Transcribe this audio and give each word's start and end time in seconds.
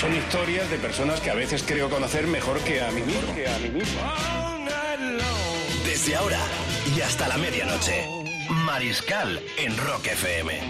Son 0.00 0.14
historias 0.14 0.70
de 0.70 0.76
personas 0.76 1.20
que 1.20 1.30
a 1.30 1.34
veces 1.34 1.64
creo 1.66 1.88
conocer 1.88 2.26
mejor 2.26 2.60
que 2.60 2.82
a 2.82 2.90
mí 2.90 3.00
mismo. 3.00 3.34
Que 3.34 3.48
a 3.48 3.58
mí 3.58 3.70
mismo. 3.70 4.00
Desde 5.86 6.16
ahora 6.16 6.40
y 6.94 7.00
hasta 7.00 7.26
la 7.28 7.38
medianoche. 7.38 8.06
Mariscal 8.66 9.40
en 9.56 9.74
Rock 9.78 10.08
FM. 10.08 10.60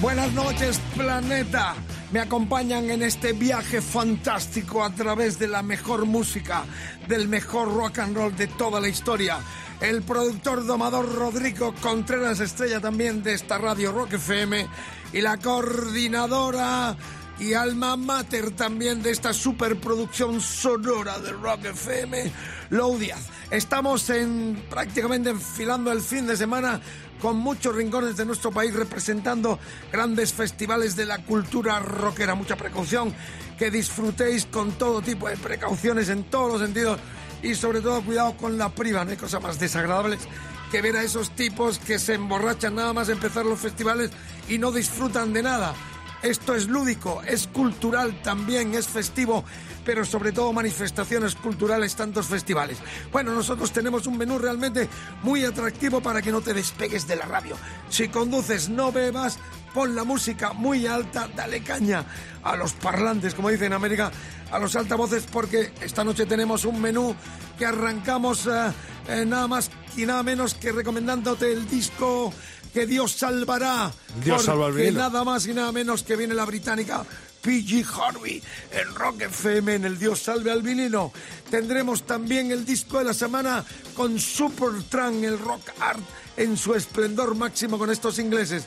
Buenas 0.00 0.32
noches, 0.32 0.80
planeta. 0.96 1.74
Me 2.12 2.20
acompañan 2.20 2.88
en 2.90 3.02
este 3.02 3.32
viaje 3.32 3.82
fantástico 3.82 4.84
a 4.84 4.90
través 4.90 5.38
de 5.40 5.48
la 5.48 5.62
mejor 5.62 6.06
música, 6.06 6.64
del 7.08 7.26
mejor 7.26 7.74
rock 7.74 7.98
and 7.98 8.16
roll 8.16 8.36
de 8.36 8.46
toda 8.46 8.80
la 8.80 8.88
historia. 8.88 9.40
El 9.80 10.02
productor 10.02 10.64
domador 10.64 11.12
Rodrigo 11.12 11.74
Contreras, 11.82 12.40
estrella 12.40 12.80
también 12.80 13.22
de 13.22 13.34
esta 13.34 13.58
radio 13.58 13.92
Rock 13.92 14.14
FM, 14.14 14.66
y 15.12 15.20
la 15.20 15.36
coordinadora 15.38 16.96
y 17.38 17.54
alma 17.54 17.96
mater 17.96 18.50
también 18.50 19.02
de 19.02 19.10
esta 19.10 19.32
superproducción 19.32 20.40
sonora 20.40 21.18
de 21.20 21.32
Rock 21.32 21.66
FM, 21.66 22.32
Lou 22.70 22.98
Díaz. 22.98 23.28
Estamos 23.50 24.10
en 24.10 24.64
prácticamente 24.68 25.30
enfilando 25.30 25.92
el 25.92 26.00
fin 26.00 26.26
de 26.26 26.36
semana 26.36 26.80
con 27.20 27.36
muchos 27.36 27.74
rincones 27.74 28.16
de 28.16 28.24
nuestro 28.24 28.50
país 28.50 28.74
representando 28.74 29.58
grandes 29.92 30.32
festivales 30.32 30.96
de 30.96 31.06
la 31.06 31.18
cultura 31.18 31.78
rockera. 31.78 32.34
Mucha 32.34 32.56
precaución, 32.56 33.14
que 33.56 33.70
disfrutéis 33.70 34.46
con 34.46 34.72
todo 34.72 35.00
tipo 35.00 35.28
de 35.28 35.36
precauciones 35.36 36.08
en 36.08 36.24
todos 36.24 36.52
los 36.52 36.60
sentidos 36.60 36.98
y 37.42 37.54
sobre 37.54 37.80
todo 37.80 38.02
cuidado 38.02 38.36
con 38.36 38.58
la 38.58 38.68
priva, 38.70 39.04
no 39.04 39.12
hay 39.12 39.16
cosa 39.16 39.40
más 39.40 39.58
desagradables 39.58 40.20
que 40.68 40.82
ver 40.82 40.96
a 40.96 41.02
esos 41.02 41.30
tipos 41.30 41.78
que 41.78 41.98
se 41.98 42.14
emborrachan 42.14 42.74
nada 42.74 42.92
más 42.92 43.08
empezar 43.08 43.44
los 43.44 43.58
festivales 43.58 44.10
y 44.48 44.58
no 44.58 44.70
disfrutan 44.70 45.32
de 45.32 45.42
nada. 45.42 45.74
Esto 46.22 46.54
es 46.54 46.66
lúdico, 46.66 47.22
es 47.22 47.46
cultural 47.46 48.20
también, 48.22 48.74
es 48.74 48.88
festivo, 48.88 49.44
pero 49.84 50.04
sobre 50.04 50.32
todo 50.32 50.52
manifestaciones 50.52 51.36
culturales, 51.36 51.94
tantos 51.94 52.26
festivales. 52.26 52.78
Bueno, 53.12 53.32
nosotros 53.32 53.72
tenemos 53.72 54.06
un 54.08 54.18
menú 54.18 54.38
realmente 54.38 54.88
muy 55.22 55.44
atractivo 55.44 56.00
para 56.00 56.20
que 56.20 56.32
no 56.32 56.40
te 56.40 56.54
despegues 56.54 57.06
de 57.06 57.16
la 57.16 57.26
radio. 57.26 57.56
Si 57.88 58.08
conduces, 58.08 58.68
no 58.68 58.90
bebas, 58.90 59.38
pon 59.72 59.94
la 59.94 60.02
música 60.02 60.52
muy 60.52 60.88
alta, 60.88 61.28
dale 61.36 61.62
caña 61.62 62.04
a 62.42 62.56
los 62.56 62.72
parlantes, 62.72 63.34
como 63.34 63.50
dicen 63.50 63.66
en 63.66 63.74
América, 63.74 64.10
a 64.50 64.58
los 64.58 64.74
altavoces, 64.74 65.24
porque 65.30 65.72
esta 65.80 66.02
noche 66.02 66.26
tenemos 66.26 66.64
un 66.64 66.80
menú 66.80 67.14
que 67.56 67.66
arrancamos 67.66 68.46
eh, 68.46 68.72
eh, 69.08 69.24
nada 69.24 69.46
más 69.46 69.70
y 69.96 70.06
nada 70.06 70.22
menos 70.22 70.54
que 70.54 70.72
recomendándote 70.72 71.52
el 71.52 71.68
disco 71.68 72.32
que 72.72 72.86
Dios 72.86 73.12
salvará. 73.12 73.92
Dios 74.22 74.44
salva 74.44 74.66
al 74.66 74.72
porque 74.72 74.86
vinilo. 74.86 75.00
nada 75.00 75.24
más 75.24 75.46
y 75.46 75.54
nada 75.54 75.72
menos 75.72 76.02
que 76.02 76.16
viene 76.16 76.34
la 76.34 76.44
británica 76.44 77.04
PG 77.42 77.84
Harvey 77.94 78.42
en 78.72 78.94
Rock 78.94 79.22
FM 79.22 79.74
en 79.76 79.84
el 79.84 79.98
Dios 79.98 80.20
salve 80.20 80.50
al 80.50 80.62
vinilo. 80.62 81.12
Tendremos 81.50 82.04
también 82.04 82.50
el 82.50 82.64
disco 82.64 82.98
de 82.98 83.04
la 83.04 83.14
semana 83.14 83.64
con 83.94 84.18
Supertramp, 84.18 85.24
el 85.24 85.38
rock 85.38 85.70
art 85.80 86.00
en 86.36 86.56
su 86.56 86.74
esplendor 86.74 87.34
máximo 87.34 87.78
con 87.78 87.90
estos 87.90 88.18
ingleses. 88.18 88.64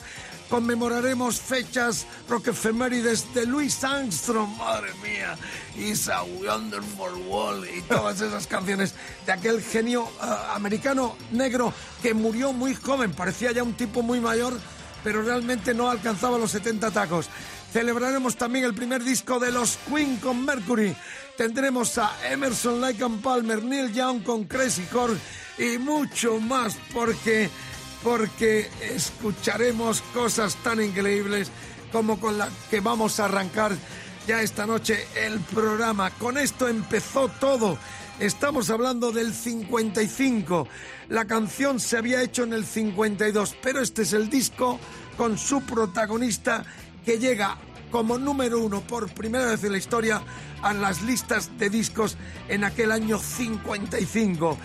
Conmemoraremos 0.51 1.39
fechas 1.39 2.05
rock 2.27 2.49
efemérides 2.49 3.33
de 3.33 3.45
Louis 3.45 3.83
Armstrong, 3.85 4.49
madre 4.57 4.91
mía, 5.01 5.37
It's 5.77 6.09
a 6.09 6.23
Wonderful 6.23 7.25
World 7.25 7.69
y 7.73 7.81
todas 7.83 8.19
esas 8.19 8.47
canciones 8.47 8.93
de 9.25 9.31
aquel 9.31 9.63
genio 9.63 10.09
eh, 10.21 10.25
americano 10.53 11.15
negro 11.31 11.73
que 12.01 12.13
murió 12.13 12.51
muy 12.51 12.75
joven, 12.75 13.13
parecía 13.13 13.53
ya 13.53 13.63
un 13.63 13.75
tipo 13.75 14.01
muy 14.01 14.19
mayor, 14.19 14.59
pero 15.05 15.21
realmente 15.21 15.73
no 15.73 15.89
alcanzaba 15.89 16.37
los 16.37 16.51
70 16.51 16.91
tacos. 16.91 17.29
Celebraremos 17.71 18.35
también 18.35 18.65
el 18.65 18.73
primer 18.73 19.05
disco 19.05 19.39
de 19.39 19.53
los 19.53 19.77
Queen 19.89 20.17
con 20.17 20.43
Mercury. 20.43 20.93
Tendremos 21.37 21.97
a 21.97 22.11
Emerson, 22.29 22.81
Lake 22.81 23.05
Palmer, 23.23 23.63
Neil 23.63 23.93
Young 23.93 24.21
con 24.21 24.43
Crazy 24.43 24.85
Horse 24.93 25.17
y 25.57 25.77
mucho 25.77 26.41
más 26.41 26.77
porque 26.93 27.49
porque 28.03 28.69
escucharemos 28.81 30.01
cosas 30.13 30.55
tan 30.57 30.81
increíbles 30.81 31.51
como 31.91 32.19
con 32.19 32.37
la 32.37 32.49
que 32.69 32.79
vamos 32.79 33.19
a 33.19 33.25
arrancar 33.25 33.73
ya 34.27 34.41
esta 34.41 34.65
noche 34.65 35.05
el 35.15 35.39
programa. 35.39 36.11
Con 36.11 36.37
esto 36.37 36.67
empezó 36.67 37.27
todo. 37.27 37.77
Estamos 38.19 38.69
hablando 38.69 39.11
del 39.11 39.33
55. 39.33 40.67
La 41.09 41.25
canción 41.25 41.79
se 41.79 41.97
había 41.97 42.21
hecho 42.21 42.43
en 42.43 42.53
el 42.53 42.65
52, 42.65 43.55
pero 43.61 43.81
este 43.81 44.03
es 44.03 44.13
el 44.13 44.29
disco 44.29 44.79
con 45.17 45.37
su 45.37 45.61
protagonista 45.61 46.63
que 47.03 47.17
llega 47.17 47.57
como 47.91 48.17
número 48.17 48.59
uno 48.59 48.81
por 48.81 49.11
primera 49.13 49.47
vez 49.47 49.63
en 49.63 49.73
la 49.73 49.77
historia 49.77 50.21
a 50.61 50.73
las 50.73 51.01
listas 51.01 51.57
de 51.57 51.69
discos 51.69 52.15
en 52.47 52.63
aquel 52.63 52.91
año 52.91 53.19
55. 53.19 54.57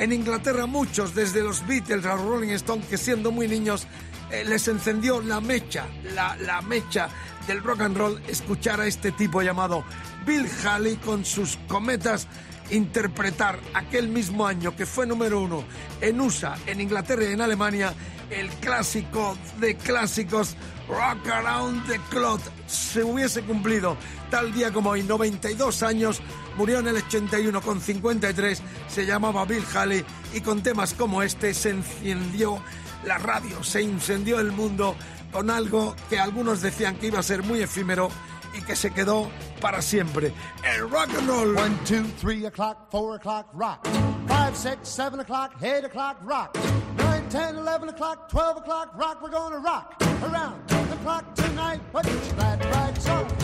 En 0.00 0.14
Inglaterra 0.14 0.64
muchos, 0.64 1.14
desde 1.14 1.42
los 1.42 1.66
Beatles 1.66 2.06
a 2.06 2.16
Rolling 2.16 2.54
Stones, 2.54 2.86
que 2.86 2.96
siendo 2.96 3.30
muy 3.30 3.46
niños 3.46 3.86
eh, 4.30 4.44
les 4.46 4.66
encendió 4.66 5.20
la 5.20 5.42
mecha, 5.42 5.84
la, 6.14 6.38
la 6.38 6.62
mecha 6.62 7.10
del 7.46 7.62
rock 7.62 7.82
and 7.82 7.98
roll, 7.98 8.22
escuchar 8.26 8.80
a 8.80 8.86
este 8.86 9.12
tipo 9.12 9.42
llamado 9.42 9.84
Bill 10.24 10.48
Haley 10.64 10.96
con 10.96 11.26
sus 11.26 11.58
cometas 11.68 12.28
interpretar 12.70 13.60
aquel 13.74 14.08
mismo 14.08 14.46
año 14.46 14.74
que 14.74 14.86
fue 14.86 15.06
número 15.06 15.38
uno 15.38 15.64
en 16.00 16.18
USA, 16.18 16.56
en 16.66 16.80
Inglaterra 16.80 17.24
y 17.24 17.34
en 17.34 17.42
Alemania, 17.42 17.92
el 18.30 18.48
clásico 18.48 19.36
de 19.58 19.76
clásicos 19.76 20.56
Rock 20.90 21.28
Around 21.28 21.86
the 21.86 21.98
Clock 22.10 22.40
se 22.66 23.04
hubiese 23.04 23.42
cumplido 23.42 23.96
tal 24.28 24.52
día 24.52 24.72
como 24.72 24.90
hoy, 24.90 25.02
92 25.02 25.82
años, 25.82 26.20
murió 26.56 26.80
en 26.80 26.88
el 26.88 26.96
81 26.96 27.60
con 27.62 27.80
53, 27.80 28.62
se 28.88 29.06
llamaba 29.06 29.44
Bill 29.44 29.64
Haley 29.72 30.04
y 30.34 30.40
con 30.40 30.62
temas 30.62 30.94
como 30.94 31.22
este 31.22 31.54
se 31.54 31.70
encendió 31.70 32.62
la 33.04 33.18
radio, 33.18 33.62
se 33.62 33.82
incendió 33.82 34.40
el 34.40 34.52
mundo 34.52 34.96
con 35.32 35.48
algo 35.50 35.94
que 36.08 36.18
algunos 36.18 36.60
decían 36.60 36.96
que 36.96 37.06
iba 37.06 37.20
a 37.20 37.22
ser 37.22 37.42
muy 37.42 37.60
efímero 37.60 38.10
y 38.52 38.62
que 38.62 38.74
se 38.74 38.90
quedó 38.90 39.30
para 39.60 39.80
siempre. 39.82 40.32
El 40.64 40.90
rock 40.90 41.08
and 41.16 41.28
roll. 41.28 41.56
One, 41.56 41.76
two, 41.84 42.04
three 42.20 42.46
o'clock, 42.46 42.90
four 42.90 43.14
o'clock, 43.14 43.46
rock. 43.52 43.86
Five, 44.26 44.56
six, 44.56 44.88
seven 44.88 45.20
o'clock, 45.20 45.52
eight 45.62 45.84
o'clock, 45.84 46.18
rock. 46.24 46.56
Nine, 46.98 47.28
ten, 47.28 47.56
eleven 47.56 47.88
o'clock, 47.88 48.28
twelve 48.28 48.56
o'clock, 48.56 48.96
rock. 48.98 49.22
We're 49.22 49.30
gonna 49.30 49.58
rock 49.58 49.94
around 50.22 50.69
o'clock 51.00 51.34
tonight, 51.34 51.80
but 51.92 52.04
that 52.04 52.62
ride's 52.72 53.04
song. 53.04 53.39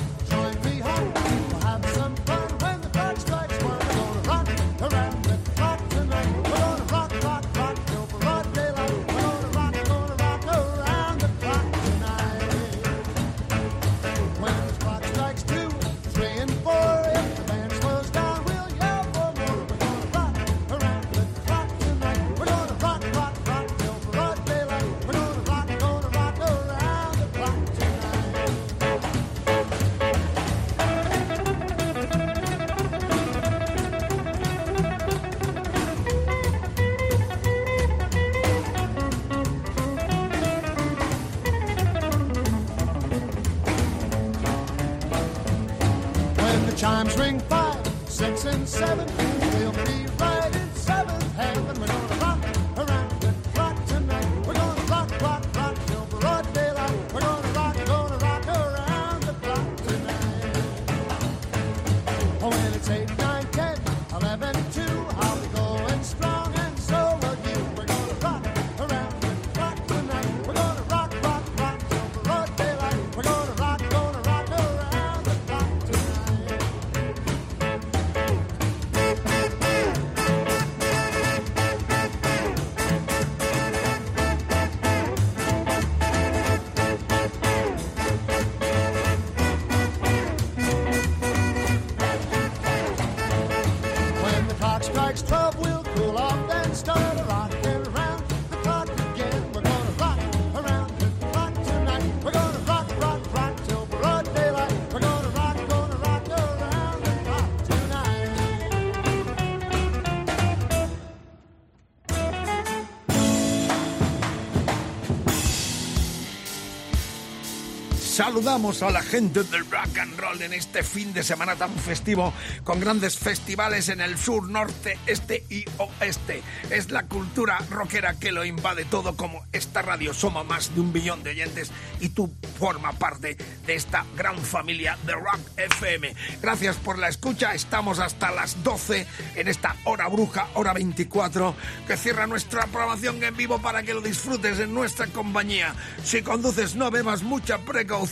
Saludamos 118.16 118.82
a 118.82 118.90
la 118.90 119.02
gente 119.02 119.42
del 119.42 119.70
rock 119.70 119.98
and 119.98 120.18
roll 120.18 120.40
en 120.40 120.54
este 120.54 120.82
fin 120.82 121.12
de 121.12 121.22
semana 121.22 121.54
tan 121.54 121.70
festivo 121.76 122.32
con 122.64 122.80
grandes 122.80 123.18
festivales 123.18 123.90
en 123.90 124.00
el 124.00 124.16
sur, 124.16 124.48
norte, 124.48 124.98
este 125.04 125.44
y 125.50 125.66
oeste. 125.76 126.42
Es 126.70 126.90
la 126.90 127.02
cultura 127.02 127.58
rockera 127.68 128.14
que 128.14 128.32
lo 128.32 128.46
invade 128.46 128.86
todo 128.86 129.18
como 129.18 129.44
esta 129.52 129.82
radio 129.82 130.14
soma 130.14 130.44
más 130.44 130.74
de 130.74 130.80
un 130.80 130.94
billón 130.94 131.22
de 131.24 131.32
oyentes 131.32 131.70
y 132.00 132.08
tú 132.08 132.32
forma 132.58 132.92
parte 132.92 133.36
de 133.66 133.74
esta 133.74 134.06
gran 134.16 134.38
familia 134.38 134.96
de 135.04 135.12
Rock 135.12 135.40
FM. 135.58 136.14
Gracias 136.40 136.76
por 136.76 136.98
la 136.98 137.08
escucha, 137.08 137.52
estamos 137.52 137.98
hasta 137.98 138.30
las 138.30 138.64
12 138.64 139.06
en 139.34 139.46
esta 139.46 139.76
hora 139.84 140.08
bruja, 140.08 140.48
hora 140.54 140.72
24, 140.72 141.54
que 141.86 141.98
cierra 141.98 142.26
nuestra 142.26 142.66
programación 142.68 143.22
en 143.22 143.36
vivo 143.36 143.58
para 143.60 143.82
que 143.82 143.92
lo 143.92 144.00
disfrutes 144.00 144.58
en 144.58 144.72
nuestra 144.72 145.06
compañía. 145.08 145.74
Si 146.02 146.22
conduces 146.22 146.76
no 146.76 146.90
bebas 146.90 147.22
mucha 147.22 147.58
precaución 147.58 148.05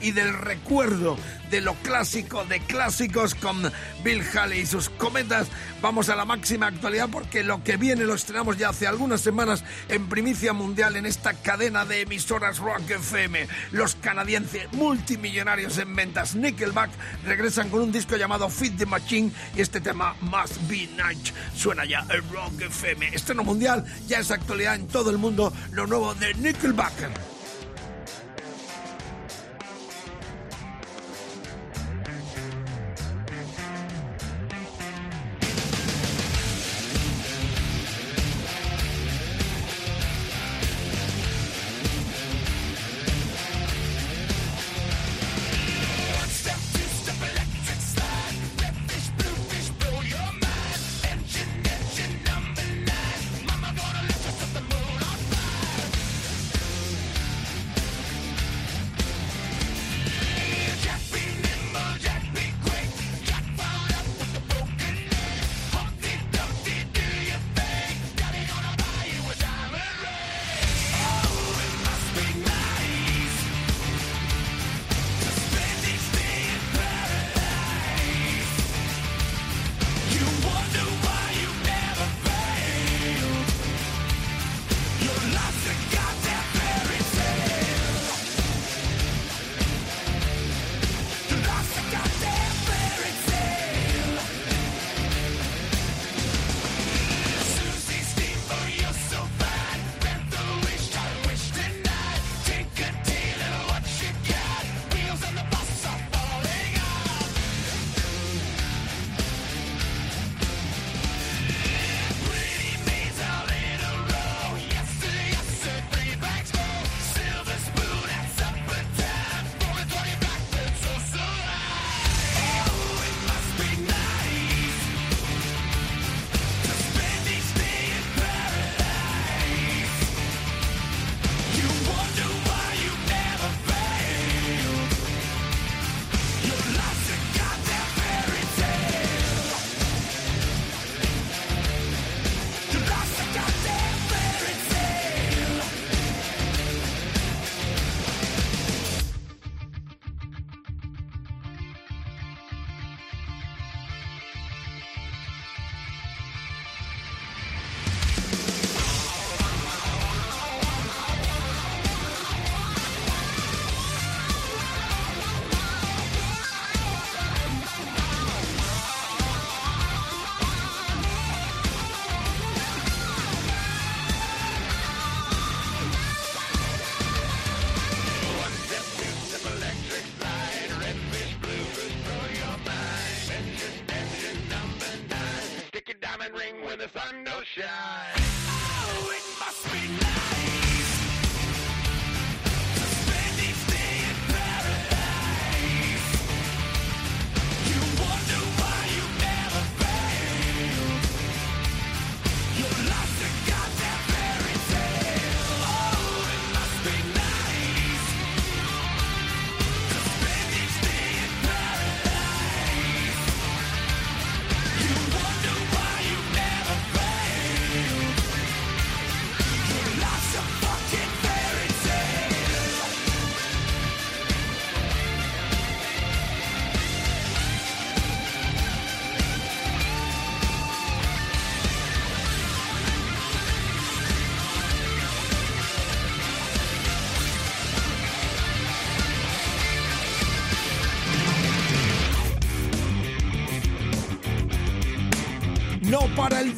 y 0.00 0.10
del 0.10 0.34
recuerdo 0.34 1.16
de 1.50 1.60
lo 1.60 1.74
clásico 1.74 2.44
de 2.44 2.58
clásicos 2.60 3.34
con 3.36 3.72
Bill 4.02 4.22
Haley 4.34 4.60
y 4.60 4.66
sus 4.66 4.88
cometas. 4.90 5.46
Vamos 5.80 6.08
a 6.08 6.16
la 6.16 6.24
máxima 6.24 6.66
actualidad 6.66 7.08
porque 7.10 7.44
lo 7.44 7.62
que 7.62 7.76
viene 7.76 8.04
lo 8.04 8.14
estrenamos 8.14 8.58
ya 8.58 8.70
hace 8.70 8.88
algunas 8.88 9.20
semanas 9.20 9.62
en 9.88 10.08
primicia 10.08 10.52
mundial 10.52 10.96
en 10.96 11.06
esta 11.06 11.34
cadena 11.34 11.84
de 11.84 12.00
emisoras 12.02 12.58
Rock 12.58 12.90
FM. 12.90 13.46
Los 13.70 13.94
canadienses 13.94 14.72
multimillonarios 14.72 15.78
en 15.78 15.94
ventas 15.94 16.34
Nickelback 16.34 16.90
regresan 17.24 17.70
con 17.70 17.82
un 17.82 17.92
disco 17.92 18.16
llamado 18.16 18.50
Fit 18.50 18.76
the 18.76 18.86
Machine 18.86 19.30
y 19.56 19.60
este 19.60 19.80
tema 19.80 20.16
Must 20.20 20.68
Be 20.68 20.88
Night 20.96 21.28
suena 21.54 21.84
ya 21.84 22.04
en 22.10 22.28
Rock 22.32 22.60
FM. 22.60 23.14
Estreno 23.14 23.44
mundial 23.44 23.84
ya 24.08 24.18
es 24.18 24.30
actualidad 24.32 24.74
en 24.74 24.88
todo 24.88 25.10
el 25.10 25.18
mundo 25.18 25.52
lo 25.70 25.86
nuevo 25.86 26.14
de 26.16 26.34
Nickelback. 26.34 27.37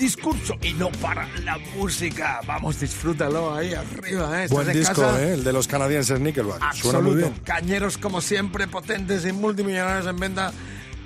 Discurso 0.00 0.56
y 0.62 0.72
no 0.72 0.90
para 0.90 1.28
la 1.44 1.58
música. 1.76 2.40
Vamos, 2.46 2.80
disfrútalo 2.80 3.54
ahí 3.54 3.74
arriba. 3.74 4.42
¿eh? 4.44 4.48
Buen 4.48 4.68
en 4.68 4.76
disco, 4.76 5.02
casa. 5.02 5.22
¿eh? 5.22 5.34
El 5.34 5.44
de 5.44 5.52
los 5.52 5.68
canadienses 5.68 6.18
Nickelback. 6.18 6.72
Suena 6.74 6.98
muy 7.00 7.10
Absoluto. 7.12 7.30
bien. 7.30 7.44
Cañeros 7.44 7.98
como 7.98 8.20
siempre, 8.20 8.66
potentes 8.66 9.24
y 9.26 9.32
multimillonarios 9.32 10.06
en 10.06 10.16
venta, 10.18 10.52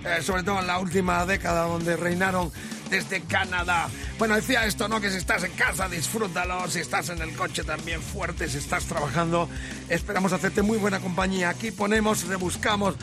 eh, 0.04 0.22
sobre 0.22 0.44
todo 0.44 0.60
en 0.60 0.68
la 0.68 0.78
última 0.78 1.26
década 1.26 1.66
donde 1.66 1.96
reinaron 1.96 2.50
desde 2.88 3.20
Canadá. 3.22 3.88
Bueno, 4.18 4.37
decía 4.37 4.64
esto, 4.64 4.88
¿no? 4.88 5.00
Que 5.00 5.11
si 5.11 5.16
estás 5.16 5.42
en 5.42 5.52
casa, 5.52 5.88
disfrútalo. 5.88 6.68
Si 6.68 6.78
estás 6.78 7.09
en 7.09 7.21
el 7.21 7.35
coche, 7.35 7.64
también 7.64 8.00
fuerte. 8.00 8.49
Si 8.49 8.59
estás 8.59 8.85
trabajando, 8.85 9.49
esperamos 9.88 10.33
hacerte 10.33 10.62
muy 10.62 10.78
buena 10.78 11.00
compañía. 11.00 11.49
Aquí 11.49 11.73
ponemos, 11.73 12.25
rebuscamos 12.28 12.94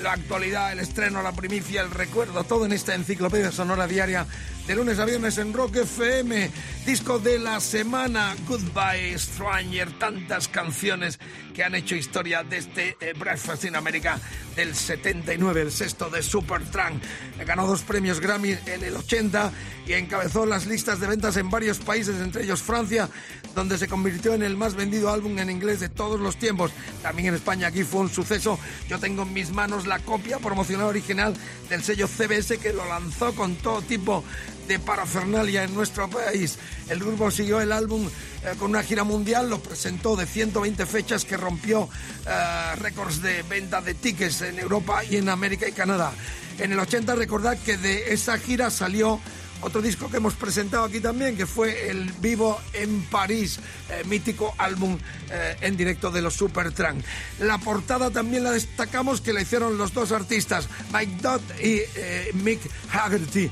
la 0.00 0.12
actualidad, 0.12 0.72
el 0.72 0.78
estreno, 0.78 1.22
la 1.22 1.32
primicia, 1.32 1.82
el 1.82 1.90
recuerdo, 1.90 2.44
todo 2.44 2.64
en 2.66 2.72
esta 2.72 2.94
enciclopedia 2.94 3.52
sonora 3.52 3.86
diaria 3.86 4.26
de 4.66 4.76
lunes 4.76 4.98
a 5.00 5.04
viernes 5.04 5.36
en 5.38 5.52
Rock 5.52 5.76
FM. 5.76 6.50
Disco 6.86 7.18
de 7.18 7.40
la 7.40 7.58
semana, 7.58 8.36
Goodbye 8.46 9.18
Stranger. 9.18 9.98
Tantas 9.98 10.46
canciones 10.46 11.18
que 11.54 11.64
han 11.64 11.74
hecho 11.74 11.96
historia 11.96 12.44
desde 12.44 12.90
este, 12.90 13.10
eh, 13.10 13.12
Breakfast 13.18 13.64
in 13.64 13.74
America 13.74 14.18
del 14.54 14.74
79, 14.74 15.62
el 15.62 15.72
sexto 15.72 16.08
de 16.08 16.22
Supertramp. 16.22 17.02
Ganó 17.44 17.66
dos 17.66 17.82
premios 17.82 18.20
Grammy 18.20 18.56
en 18.66 18.84
el 18.84 18.96
80 18.96 19.50
y 19.86 19.94
encabezó 19.94 20.46
las 20.46 20.59
listas 20.66 21.00
de 21.00 21.06
ventas 21.06 21.36
en 21.36 21.50
varios 21.50 21.78
países, 21.78 22.20
entre 22.20 22.44
ellos 22.44 22.62
Francia, 22.62 23.08
donde 23.54 23.78
se 23.78 23.88
convirtió 23.88 24.34
en 24.34 24.42
el 24.42 24.56
más 24.56 24.74
vendido 24.74 25.10
álbum 25.10 25.38
en 25.38 25.50
inglés 25.50 25.80
de 25.80 25.88
todos 25.88 26.20
los 26.20 26.36
tiempos. 26.36 26.70
También 27.02 27.28
en 27.28 27.34
España 27.34 27.68
aquí 27.68 27.82
fue 27.82 28.00
un 28.00 28.10
suceso. 28.10 28.58
Yo 28.88 28.98
tengo 28.98 29.22
en 29.22 29.32
mis 29.32 29.50
manos 29.50 29.86
la 29.86 29.98
copia 29.98 30.38
promocional 30.38 30.86
original 30.86 31.34
del 31.68 31.82
sello 31.82 32.06
CBS 32.06 32.58
que 32.58 32.72
lo 32.72 32.86
lanzó 32.86 33.34
con 33.34 33.56
todo 33.56 33.82
tipo 33.82 34.24
de 34.68 34.78
parafernalia 34.78 35.64
en 35.64 35.74
nuestro 35.74 36.08
país. 36.08 36.56
El 36.88 37.00
grupo 37.00 37.30
siguió 37.30 37.60
el 37.60 37.72
álbum 37.72 38.06
eh, 38.06 38.54
con 38.56 38.70
una 38.70 38.82
gira 38.82 39.02
mundial, 39.02 39.50
lo 39.50 39.60
presentó 39.60 40.14
de 40.14 40.26
120 40.26 40.86
fechas 40.86 41.24
que 41.24 41.36
rompió 41.36 41.88
eh, 42.26 42.76
récords 42.76 43.20
de 43.20 43.42
venta 43.42 43.80
de 43.80 43.94
tickets 43.94 44.42
en 44.42 44.58
Europa 44.58 45.02
y 45.04 45.16
en 45.16 45.28
América 45.28 45.68
y 45.68 45.72
Canadá. 45.72 46.12
En 46.58 46.70
el 46.72 46.78
80 46.78 47.14
recordad 47.16 47.58
que 47.58 47.78
de 47.78 48.12
esa 48.12 48.38
gira 48.38 48.70
salió 48.70 49.18
otro 49.62 49.82
disco 49.82 50.10
que 50.10 50.18
hemos 50.18 50.34
presentado 50.34 50.84
aquí 50.84 51.00
también, 51.00 51.36
que 51.36 51.46
fue 51.46 51.90
el 51.90 52.10
Vivo 52.20 52.60
en 52.72 53.02
París, 53.02 53.58
eh, 53.90 54.02
mítico 54.06 54.54
álbum 54.58 54.98
eh, 55.30 55.56
en 55.60 55.76
directo 55.76 56.10
de 56.10 56.22
los 56.22 56.34
Supertramp. 56.34 57.04
La 57.40 57.58
portada 57.58 58.10
también 58.10 58.44
la 58.44 58.52
destacamos 58.52 59.20
que 59.20 59.32
la 59.32 59.42
hicieron 59.42 59.78
los 59.78 59.92
dos 59.92 60.12
artistas, 60.12 60.68
Mike 60.92 61.16
Dodd 61.20 61.40
y 61.62 61.80
eh, 61.96 62.30
Mick 62.34 62.60
Haggerty. 62.92 63.50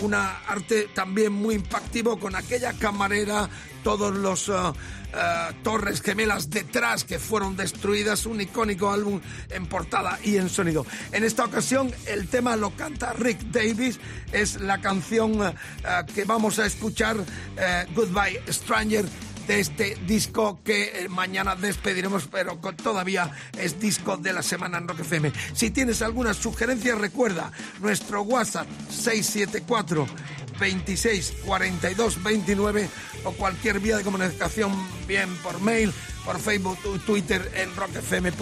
Una 0.00 0.40
arte 0.46 0.88
también 0.94 1.32
muy 1.32 1.54
impactivo 1.54 2.18
con 2.18 2.34
aquella 2.34 2.72
camarera, 2.72 3.48
todos 3.82 4.14
los 4.14 4.50
eh, 5.10 5.54
torres 5.62 6.02
Gemelas 6.02 6.50
detrás 6.50 7.02
que 7.04 7.18
fueron 7.18 7.56
destruidas, 7.56 8.26
un 8.26 8.42
icónico 8.42 8.90
álbum 8.90 9.22
en 9.48 9.66
portada 9.66 10.18
y 10.22 10.36
en 10.36 10.50
sonido. 10.50 10.84
En 11.12 11.24
esta 11.24 11.46
ocasión 11.46 11.90
el 12.06 12.28
tema 12.28 12.56
lo 12.56 12.76
canta 12.76 13.14
Rick 13.14 13.40
Davis, 13.44 13.98
es 14.32 14.60
la 14.60 14.82
canción 14.82 15.40
eh, 15.42 15.54
que 16.14 16.24
vamos 16.24 16.58
a 16.58 16.66
escuchar, 16.66 17.16
eh, 17.56 17.86
Goodbye 17.94 18.42
Stranger 18.50 19.06
de 19.48 19.60
este 19.60 19.96
disco 20.06 20.60
que 20.62 21.06
mañana 21.08 21.56
despediremos, 21.56 22.28
pero 22.30 22.60
todavía 22.82 23.32
es 23.58 23.80
disco 23.80 24.18
de 24.18 24.34
la 24.34 24.42
semana 24.42 24.76
en 24.78 24.86
Rock 24.86 25.00
FM. 25.00 25.32
Si 25.54 25.70
tienes 25.70 26.02
alguna 26.02 26.34
sugerencia, 26.34 26.94
recuerda 26.94 27.50
nuestro 27.80 28.22
WhatsApp 28.22 28.68
674 28.90 30.06
26 30.60 31.32
42 31.46 32.22
29 32.22 32.88
o 33.24 33.32
cualquier 33.32 33.80
vía 33.80 33.96
de 33.96 34.04
comunicación, 34.04 34.72
bien 35.06 35.34
por 35.36 35.60
mail, 35.62 35.92
por 36.28 36.38
Facebook, 36.38 36.78
Twitter 37.06 37.50
en 37.54 37.74
rockfm.fm. 37.74 38.36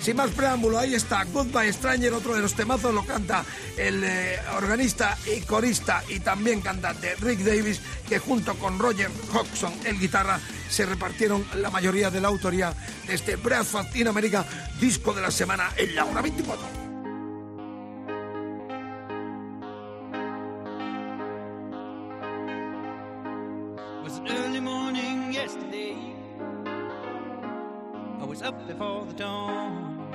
Sin 0.00 0.16
más 0.16 0.30
preámbulo, 0.30 0.78
ahí 0.78 0.94
está 0.94 1.24
Goodbye 1.24 1.72
Stranger, 1.72 2.12
otro 2.12 2.36
de 2.36 2.42
los 2.42 2.54
temazos, 2.54 2.94
lo 2.94 3.04
canta 3.04 3.44
el 3.76 4.04
eh, 4.04 4.38
organista 4.56 5.18
y 5.26 5.40
corista 5.40 6.04
y 6.08 6.20
también 6.20 6.60
cantante 6.60 7.16
Rick 7.16 7.40
Davis, 7.40 7.80
que 8.08 8.20
junto 8.20 8.54
con 8.54 8.78
Roger 8.78 9.10
Hodgson, 9.32 9.72
el 9.84 9.98
guitarra, 9.98 10.38
se 10.70 10.86
repartieron 10.86 11.44
la 11.56 11.70
mayoría 11.70 12.08
de 12.08 12.20
la 12.20 12.28
autoría 12.28 12.72
de 13.08 13.14
este 13.14 13.34
Breakfast 13.34 13.96
in 13.96 14.06
America, 14.06 14.46
disco 14.78 15.12
de 15.12 15.22
la 15.22 15.32
semana 15.32 15.72
en 15.76 15.92
la 15.96 16.04
hora 16.04 16.22
24. 16.22 16.85
Up 28.46 28.66
before 28.66 29.04
the 29.06 29.12
dawn. 29.14 30.12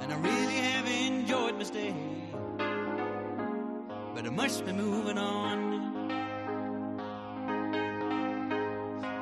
And 0.00 0.12
I 0.12 0.16
really 0.16 0.54
have 0.54 0.86
enjoyed 0.86 1.56
my 1.56 1.64
stay. 1.64 1.94
But 4.14 4.26
I 4.26 4.30
must 4.30 4.64
be 4.64 4.72
moving 4.72 5.18
on. 5.18 5.58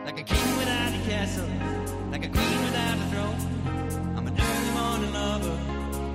Like 0.04 0.20
a 0.20 0.24
king 0.24 0.56
without 0.58 0.92
a 0.92 0.98
castle, 1.08 1.48
like 2.10 2.24
a 2.24 2.28
queen 2.28 2.64
without 2.64 2.98
a 2.98 3.06
throne. 3.12 3.38
I'm 4.16 4.26
an 4.26 4.36
early 4.38 4.70
morning 4.78 5.12
lover, 5.12 5.58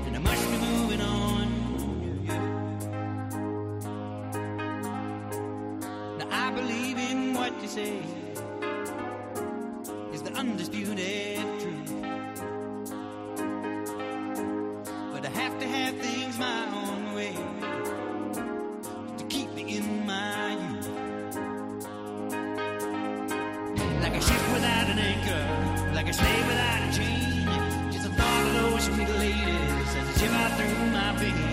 and 0.05 0.15
I 0.15 0.19
must 0.19 0.45
be 0.51 0.57
moving 0.57 1.01
on. 1.01 1.47
Now 6.19 6.27
I 6.29 6.51
believe 6.51 6.97
in 6.97 7.33
what 7.33 7.61
you 7.61 7.67
say 7.67 8.01
undisputed 10.37 11.37
truth. 11.59 11.93
But 15.11 15.25
I 15.25 15.29
have 15.29 15.59
to 15.59 15.67
have 15.67 15.95
things 15.95 16.37
my 16.37 16.65
own 16.75 17.15
way 17.15 17.33
to 19.17 19.23
keep 19.25 19.51
me 19.53 19.77
in 19.77 20.05
my 20.05 20.51
youth. 20.51 20.87
Like 24.01 24.15
a 24.15 24.21
ship 24.21 24.43
without 24.53 24.87
an 24.89 24.99
anchor, 24.99 25.93
like 25.95 26.09
a 26.09 26.13
slave 26.13 26.47
without 26.47 26.89
a 26.89 26.97
chain. 26.97 27.91
Just 27.91 28.05
a 28.05 28.09
thought 28.09 28.47
of 28.47 28.53
those 28.53 28.83
sweet 28.83 29.09
ladies 29.09 29.95
as 29.95 30.05
they 30.07 30.19
shiver 30.19 30.49
through 30.57 30.91
my 30.91 31.15
veins. 31.17 31.44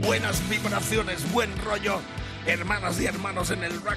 Buenas 0.00 0.48
vibraciones, 0.48 1.30
buen 1.32 1.50
rollo 1.64 2.00
hermanas 2.46 3.00
y 3.00 3.06
hermanos 3.06 3.50
en 3.50 3.64
el 3.64 3.80
rock. 3.80 3.90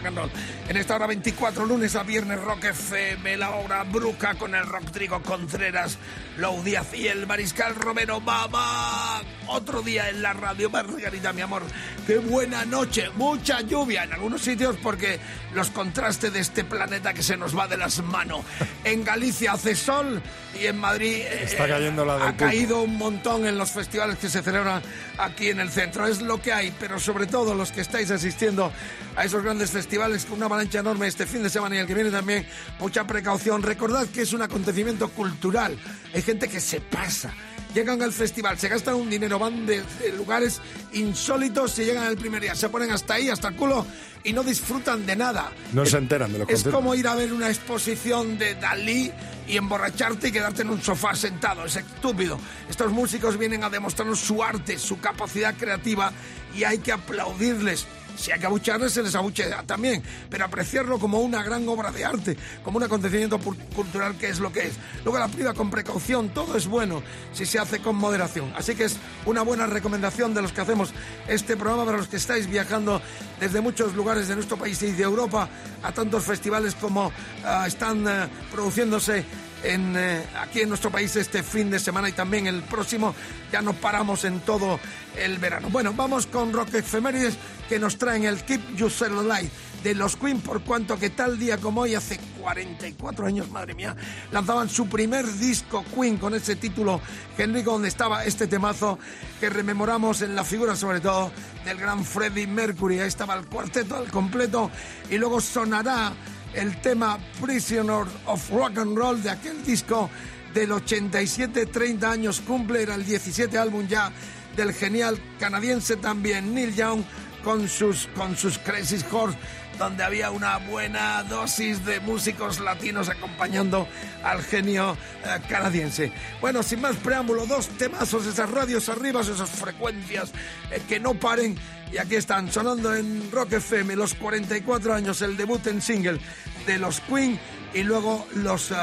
En 0.67 0.77
esta 0.77 0.95
hora 0.95 1.07
24, 1.07 1.65
lunes 1.65 1.95
a 1.95 2.03
viernes, 2.03 2.41
Rock 2.41 2.65
FM, 2.65 3.37
la 3.37 3.51
hora 3.51 3.83
bruca 3.83 4.35
con 4.35 4.53
el 4.53 4.65
rock 4.65 4.91
trigo 4.91 5.21
Contreras, 5.21 5.97
Lou 6.37 6.61
Díaz 6.63 6.93
y 6.93 7.07
el 7.07 7.25
mariscal 7.25 7.75
Romero. 7.75 8.19
¡Mamá! 8.19 9.21
Otro 9.47 9.81
día 9.81 10.09
en 10.09 10.21
la 10.21 10.33
radio, 10.33 10.69
Margarita, 10.69 11.33
mi 11.33 11.41
amor. 11.41 11.63
¡Qué 12.05 12.17
buena 12.17 12.65
noche! 12.65 13.09
Mucha 13.15 13.61
lluvia 13.61 14.03
en 14.03 14.11
algunos 14.11 14.41
sitios 14.41 14.75
porque 14.83 15.19
los 15.53 15.69
contrastes 15.69 16.33
de 16.33 16.39
este 16.41 16.65
planeta 16.65 17.13
que 17.13 17.23
se 17.23 17.37
nos 17.37 17.57
va 17.57 17.67
de 17.67 17.77
las 17.77 18.03
manos. 18.03 18.41
En 18.83 19.05
Galicia 19.05 19.53
hace 19.53 19.75
sol 19.75 20.21
y 20.59 20.65
en 20.65 20.77
Madrid 20.77 21.21
eh, 21.21 21.43
Está 21.45 21.69
cayendo 21.69 22.03
la 22.03 22.17
del 22.17 22.23
ha 22.23 22.35
caído 22.35 22.81
un 22.81 22.97
montón 22.97 23.45
en 23.45 23.57
los 23.57 23.71
festivales 23.71 24.17
que 24.17 24.27
se 24.27 24.43
celebran 24.43 24.81
aquí 25.17 25.47
en 25.47 25.61
el 25.61 25.69
centro. 25.69 26.05
Es 26.05 26.21
lo 26.21 26.41
que 26.41 26.51
hay, 26.51 26.75
pero 26.77 26.99
sobre 26.99 27.27
todo 27.27 27.55
los 27.55 27.71
que 27.71 27.79
estáis 27.79 28.11
asistiendo 28.11 28.73
a 29.15 29.23
esos 29.23 29.41
grandes 29.41 29.71
festivales 29.71 30.25
con 30.25 30.37
una 30.37 30.47
avalancha 30.47 30.79
enorme 30.79 31.07
este 31.07 31.25
fin 31.25 31.43
de 31.43 31.49
semana 31.49 31.77
y 31.77 31.79
el 31.79 31.87
que 31.87 31.93
viene 31.93 32.11
también, 32.11 32.45
mucha 32.77 33.07
precaución. 33.07 33.63
Recordad 33.63 34.05
que 34.07 34.23
es 34.23 34.33
un 34.33 34.41
acontecimiento 34.41 35.07
cultural. 35.09 35.77
Hay 36.13 36.21
gente 36.21 36.49
que 36.49 36.59
se 36.59 36.81
pasa. 36.81 37.33
Llegan 37.73 38.01
al 38.03 38.13
festival, 38.13 38.57
se 38.59 38.67
gastan 38.69 38.95
un 38.95 39.09
dinero, 39.09 39.39
van 39.39 39.65
de, 39.65 39.81
de 39.99 40.11
lugares 40.15 40.61
insólitos 40.93 41.77
y 41.79 41.85
llegan 41.85 42.05
el 42.05 42.17
primer 42.17 42.41
día. 42.41 42.53
Se 42.55 42.69
ponen 42.69 42.91
hasta 42.91 43.15
ahí, 43.15 43.29
hasta 43.29 43.47
el 43.49 43.55
culo 43.55 43.85
y 44.23 44.31
no 44.31 44.43
disfrutan 44.43 45.05
de 45.05 45.15
nada. 45.15 45.51
No 45.73 45.85
se 45.85 45.97
enteran 45.97 46.31
de 46.31 46.39
los 46.39 46.47
Es 46.49 46.53
conciertos. 46.55 46.79
como 46.81 46.95
ir 46.95 47.07
a 47.07 47.15
ver 47.15 47.33
una 47.33 47.49
exposición 47.49 48.37
de 48.37 48.55
Dalí 48.55 49.11
y 49.47 49.57
emborracharte 49.57 50.29
y 50.29 50.31
quedarte 50.31 50.61
en 50.61 50.69
un 50.69 50.81
sofá 50.81 51.15
sentado. 51.15 51.65
Es 51.65 51.75
estúpido. 51.75 52.39
Estos 52.69 52.91
músicos 52.91 53.37
vienen 53.37 53.63
a 53.63 53.69
demostrarnos 53.69 54.19
su 54.19 54.43
arte, 54.43 54.77
su 54.77 54.99
capacidad 54.99 55.55
creativa 55.55 56.13
y 56.55 56.63
hay 56.63 56.77
que 56.77 56.91
aplaudirles. 56.91 57.85
Si 58.15 58.31
hay 58.31 58.39
que 58.39 58.45
abuchearles, 58.45 58.93
se 58.93 59.03
les 59.03 59.15
abuchea 59.15 59.63
también, 59.63 60.03
pero 60.29 60.45
apreciarlo 60.45 60.99
como 60.99 61.19
una 61.19 61.43
gran 61.43 61.67
obra 61.67 61.91
de 61.91 62.05
arte, 62.05 62.37
como 62.63 62.77
un 62.77 62.83
acontecimiento 62.83 63.39
cultural 63.39 64.17
que 64.17 64.29
es 64.29 64.39
lo 64.39 64.51
que 64.51 64.67
es. 64.67 64.73
Luego 65.03 65.19
la 65.19 65.27
priva 65.27 65.53
con 65.53 65.69
precaución, 65.69 66.29
todo 66.29 66.57
es 66.57 66.67
bueno 66.67 67.03
si 67.33 67.45
se 67.45 67.59
hace 67.59 67.79
con 67.79 67.95
moderación. 67.95 68.53
Así 68.55 68.75
que 68.75 68.85
es 68.85 68.97
una 69.25 69.41
buena 69.41 69.65
recomendación 69.67 70.33
de 70.33 70.41
los 70.41 70.51
que 70.51 70.61
hacemos 70.61 70.93
este 71.27 71.57
programa 71.57 71.85
para 71.85 71.97
los 71.97 72.07
que 72.07 72.17
estáis 72.17 72.47
viajando 72.47 73.01
desde 73.39 73.61
muchos 73.61 73.93
lugares 73.95 74.27
de 74.27 74.35
nuestro 74.35 74.57
país 74.57 74.81
y 74.83 74.91
de 74.91 75.03
Europa 75.03 75.49
a 75.81 75.91
tantos 75.91 76.23
festivales 76.23 76.75
como 76.75 77.11
ah, 77.43 77.65
están 77.67 78.07
ah, 78.07 78.29
produciéndose 78.51 79.25
en, 79.63 79.95
eh, 79.97 80.23
aquí 80.39 80.61
en 80.61 80.69
nuestro 80.69 80.91
país 80.91 81.15
este 81.15 81.41
fin 81.43 81.69
de 81.69 81.79
semana 81.79 82.09
y 82.09 82.11
también 82.11 82.47
el 82.47 82.61
próximo. 82.63 83.15
Ya 83.51 83.61
no 83.61 83.73
paramos 83.73 84.25
en 84.25 84.39
todo 84.41 84.79
el 85.17 85.37
verano. 85.37 85.69
Bueno, 85.69 85.93
vamos 85.93 86.27
con 86.27 86.53
Rock 86.53 86.75
Efemérides 86.75 87.37
que 87.69 87.79
nos 87.79 87.97
traen 87.97 88.25
el 88.25 88.43
Keep 88.43 88.75
Yourself 88.75 89.19
Alive 89.19 89.49
de 89.83 89.93
los 89.93 90.15
Queen, 90.15 90.39
por 90.39 90.61
cuanto 90.63 90.97
que 90.97 91.09
tal 91.09 91.37
día 91.37 91.57
como 91.57 91.81
hoy, 91.81 91.93
hace 91.93 92.17
44 92.39 93.27
años, 93.27 93.49
madre 93.49 93.73
mía, 93.73 93.95
lanzaban 94.31 94.69
su 94.69 94.87
primer 94.87 95.25
disco 95.33 95.83
Queen 95.93 96.17
con 96.17 96.33
ese 96.33 96.55
título 96.55 97.01
genérico 97.35 97.73
donde 97.73 97.89
estaba 97.89 98.23
este 98.23 98.47
temazo 98.47 98.97
que 99.41 99.49
rememoramos 99.49 100.21
en 100.21 100.35
la 100.35 100.45
figura 100.45 100.75
sobre 100.75 101.01
todo 101.01 101.31
del 101.65 101.77
gran 101.77 102.05
Freddie 102.05 102.47
Mercury. 102.47 102.99
Ahí 102.99 103.09
estaba 103.09 103.35
el 103.35 103.45
cuarteto 103.45 103.97
al 103.97 104.09
completo 104.09 104.71
y 105.09 105.17
luego 105.17 105.41
sonará 105.41 106.13
el 106.53 106.79
tema 106.81 107.17
Prisoner 107.41 108.05
of 108.25 108.49
Rock 108.49 108.77
and 108.79 108.97
Roll 108.97 109.21
de 109.21 109.29
aquel 109.29 109.63
disco 109.63 110.09
del 110.53 110.71
87, 110.71 111.65
30 111.65 112.11
años 112.11 112.41
cumple, 112.41 112.83
era 112.83 112.95
el 112.95 113.05
17 113.05 113.57
álbum 113.57 113.87
ya 113.87 114.11
del 114.55 114.73
genial 114.73 115.19
canadiense 115.39 115.95
también 115.97 116.53
Neil 116.53 116.75
Young 116.75 117.03
con 117.43 117.67
sus, 117.67 118.07
con 118.15 118.37
sus 118.37 118.57
Crazy 118.59 119.03
Horse, 119.11 119.37
donde 119.77 120.03
había 120.03 120.31
una 120.31 120.57
buena 120.57 121.23
dosis 121.23 121.83
de 121.85 121.99
músicos 121.99 122.59
latinos 122.59 123.09
acompañando 123.09 123.87
al 124.23 124.41
genio 124.41 124.95
eh, 125.25 125.39
canadiense. 125.49 126.13
Bueno, 126.39 126.63
sin 126.63 126.81
más 126.81 126.95
preámbulo, 126.97 127.45
dos 127.45 127.67
temazos, 127.69 128.25
esas 128.25 128.49
radios 128.49 128.87
arriba, 128.89 129.21
esas 129.21 129.49
frecuencias 129.49 130.31
eh, 130.71 130.81
que 130.87 130.99
no 130.99 131.15
paren. 131.15 131.57
Y 131.93 131.99
aquí 131.99 132.15
están 132.15 132.51
sonando 132.51 132.95
en 132.95 133.31
Rock 133.31 133.53
FM 133.53 133.95
los 133.95 134.15
44 134.15 134.95
años, 134.95 135.21
el 135.21 135.37
debut 135.37 135.67
en 135.67 135.79
single 135.79 136.19
de 136.65 136.79
los 136.79 136.99
Queen 137.01 137.39
y 137.71 137.83
luego 137.83 138.27
los 138.37 138.71
eh, 138.71 138.75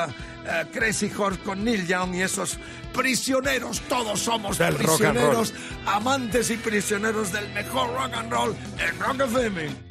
Crazy 0.72 1.10
Horse 1.18 1.40
con 1.40 1.64
Neil 1.64 1.88
Young 1.88 2.14
y 2.14 2.22
esos 2.22 2.58
prisioneros, 2.94 3.80
todos 3.88 4.20
somos 4.20 4.58
Del 4.58 4.76
prisioneros, 4.76 5.52
amantes 5.86 6.50
y 6.50 6.56
prisioneros 6.56 7.32
del 7.32 7.52
mejor 7.52 7.92
rock 7.94 8.14
and 8.14 8.30
roll 8.32 8.56
en 8.78 9.00
Rock 9.00 9.20
FM. 9.22 9.89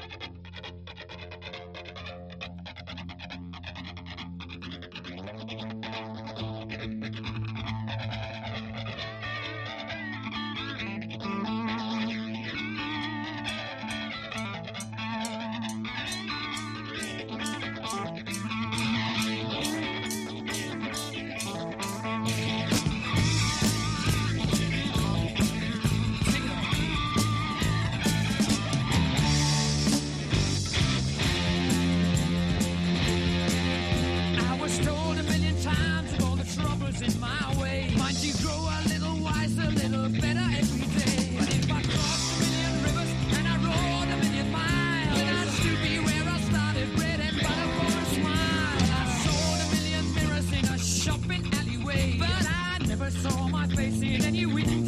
chasing 53.89 54.25
and 54.25 54.35
you. 54.35 54.49
With 54.49 54.78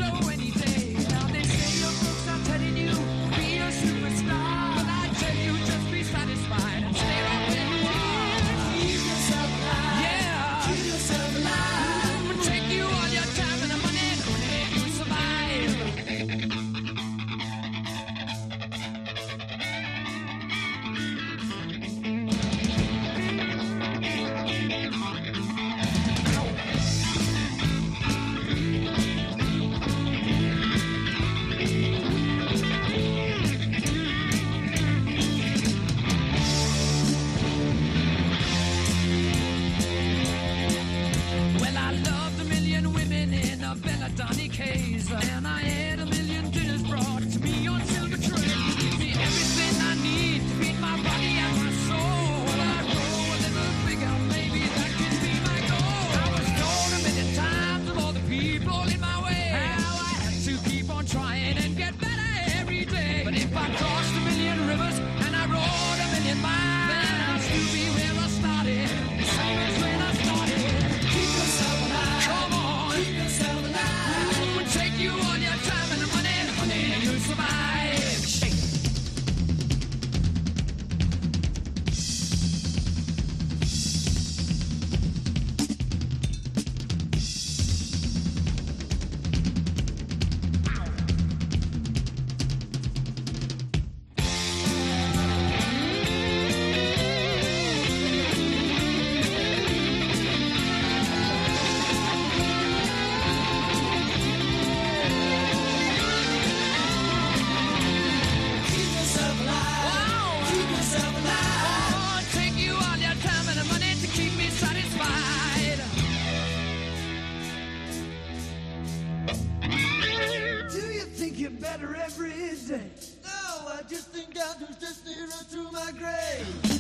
better 121.72 121.96
every 121.96 122.32
day. 122.68 122.82
No, 123.24 123.68
I 123.68 123.82
just 123.88 124.10
think 124.10 124.36
I'm 124.38 124.68
just 124.80 125.06
nearer 125.06 125.30
to 125.52 125.72
my 125.72 125.92
grave. 125.98 126.71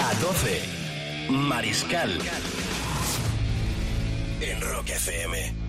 a 0.00 0.14
12. 0.14 0.62
Mariscal. 1.28 2.10
En 4.40 4.60
Rock 4.62 4.88
FM. 4.88 5.59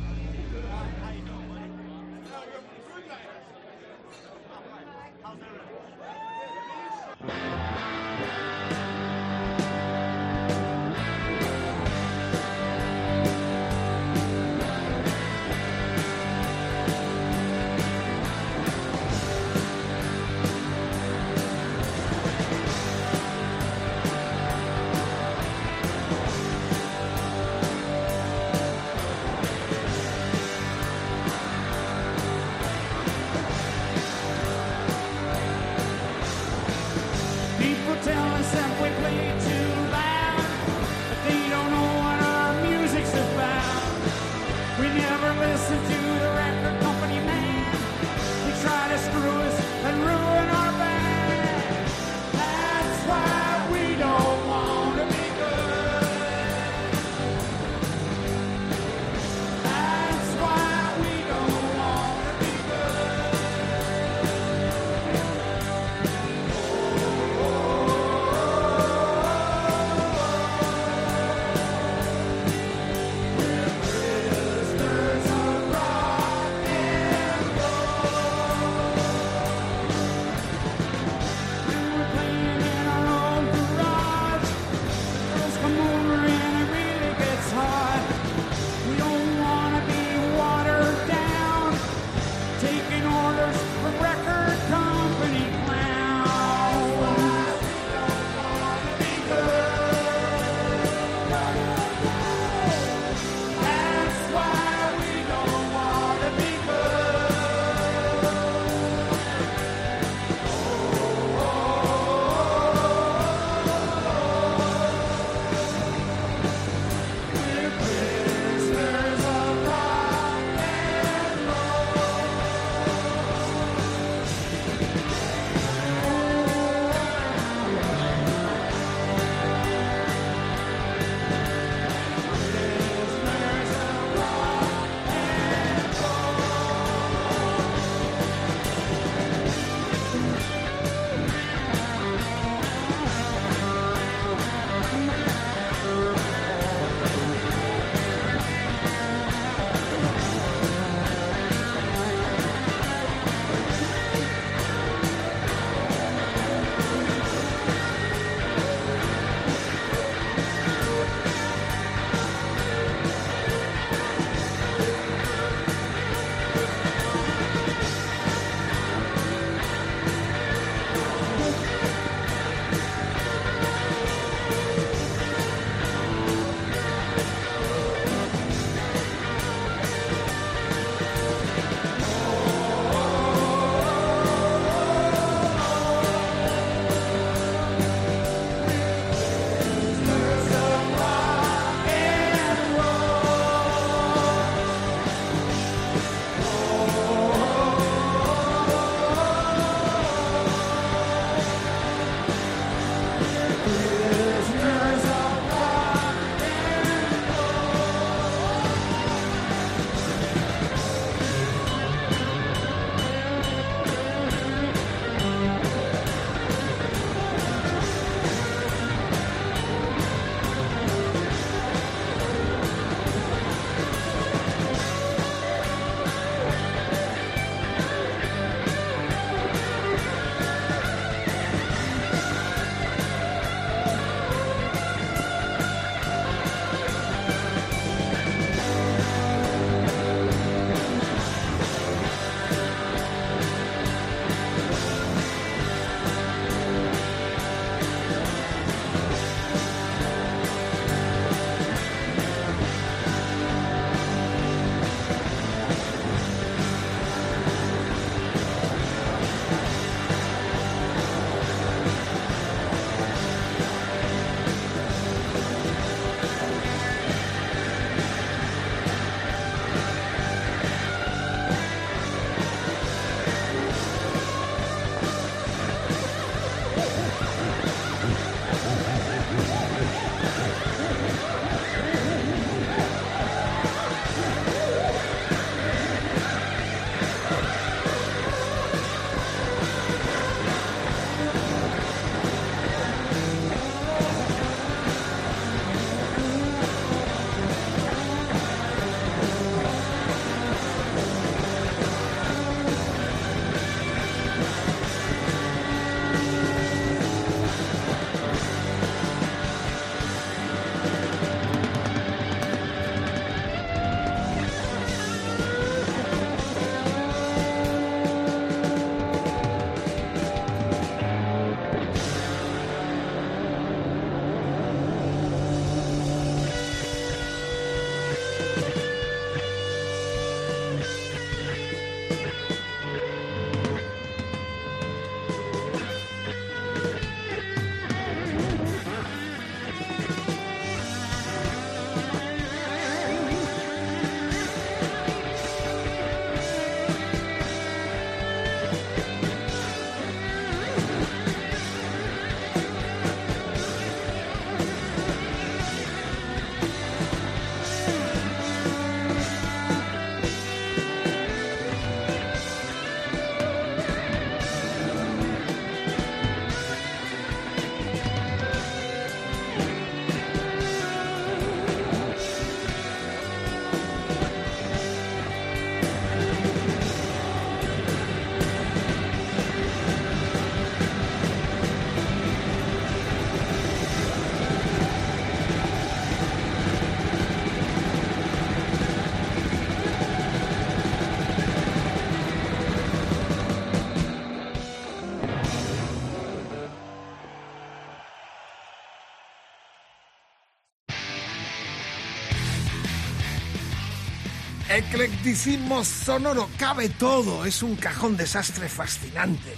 Eclecticismo 405.01 405.83
sonoro, 405.83 406.47
cabe 406.59 406.87
todo, 406.87 407.43
es 407.43 407.63
un 407.63 407.75
cajón 407.75 408.15
desastre 408.17 408.69
fascinante. 408.69 409.55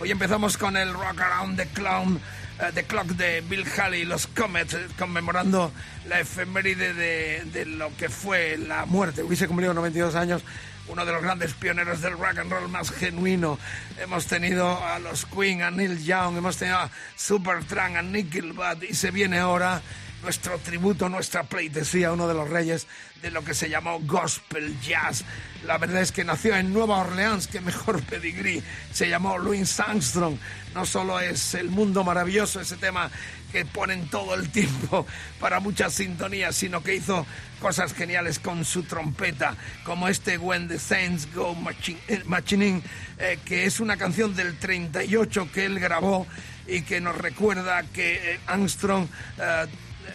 Hoy 0.00 0.10
empezamos 0.10 0.58
con 0.58 0.76
el 0.76 0.92
Rock 0.92 1.20
Around 1.20 1.58
the 1.58 2.80
eh, 2.80 2.84
Clock 2.88 3.06
de 3.10 3.40
Bill 3.42 3.64
Haley 3.64 4.00
y 4.00 4.04
los 4.04 4.26
Comets, 4.26 4.74
eh, 4.74 4.88
conmemorando 4.98 5.70
la 6.08 6.18
efeméride 6.18 6.92
de, 6.92 7.44
de 7.52 7.66
lo 7.66 7.96
que 7.96 8.08
fue 8.08 8.58
la 8.58 8.84
muerte. 8.84 9.22
Hubiese 9.22 9.46
cumplido 9.46 9.72
92 9.74 10.16
años, 10.16 10.42
uno 10.88 11.06
de 11.06 11.12
los 11.12 11.22
grandes 11.22 11.54
pioneros 11.54 12.00
del 12.00 12.14
rock 12.14 12.38
and 12.38 12.50
roll 12.50 12.68
más 12.68 12.90
genuino. 12.90 13.60
Hemos 13.96 14.26
tenido 14.26 14.84
a 14.84 14.98
los 14.98 15.24
Queen, 15.24 15.62
a 15.62 15.70
Neil 15.70 16.04
Young, 16.04 16.36
hemos 16.38 16.56
tenido 16.56 16.78
a 16.78 16.90
Supertramp, 17.14 17.94
a 17.94 18.02
Nickelback 18.02 18.82
y 18.90 18.94
se 18.94 19.12
viene 19.12 19.38
ahora 19.38 19.82
nuestro 20.22 20.58
tributo, 20.58 21.08
nuestra 21.08 21.44
pleitesía, 21.44 22.12
uno 22.12 22.28
de 22.28 22.34
los 22.34 22.48
reyes 22.48 22.86
de 23.22 23.30
lo 23.30 23.44
que 23.44 23.54
se 23.54 23.68
llamó 23.68 24.00
gospel 24.00 24.78
jazz. 24.80 25.24
La 25.64 25.78
verdad 25.78 26.02
es 26.02 26.12
que 26.12 26.24
nació 26.24 26.56
en 26.56 26.72
Nueva 26.72 26.98
Orleans, 26.98 27.46
que 27.46 27.60
mejor 27.60 28.02
pedigrí, 28.10 28.62
se 28.92 29.08
llamó 29.08 29.38
Louis 29.38 29.80
Armstrong. 29.80 30.36
No 30.74 30.86
solo 30.86 31.20
es 31.20 31.54
el 31.54 31.70
mundo 31.70 32.04
maravilloso, 32.04 32.60
ese 32.60 32.76
tema 32.76 33.10
que 33.52 33.64
ponen 33.64 34.08
todo 34.08 34.34
el 34.34 34.50
tiempo 34.50 35.06
para 35.40 35.60
muchas 35.60 35.94
sintonías, 35.94 36.54
sino 36.54 36.82
que 36.82 36.94
hizo 36.94 37.26
cosas 37.60 37.92
geniales 37.92 38.38
con 38.38 38.64
su 38.64 38.84
trompeta, 38.84 39.56
como 39.84 40.08
este 40.08 40.38
When 40.38 40.68
the 40.68 40.78
Saints 40.78 41.28
Go 41.34 41.54
Marching, 41.54 41.98
eh, 42.08 42.22
Marching, 42.26 42.82
eh, 43.18 43.38
que 43.44 43.64
es 43.66 43.80
una 43.80 43.96
canción 43.96 44.34
del 44.34 44.56
38 44.58 45.50
que 45.52 45.66
él 45.66 45.78
grabó 45.78 46.26
y 46.66 46.82
que 46.82 47.00
nos 47.00 47.16
recuerda 47.16 47.82
que 47.82 48.34
eh, 48.34 48.40
Armstrong 48.46 49.08
eh, 49.38 49.66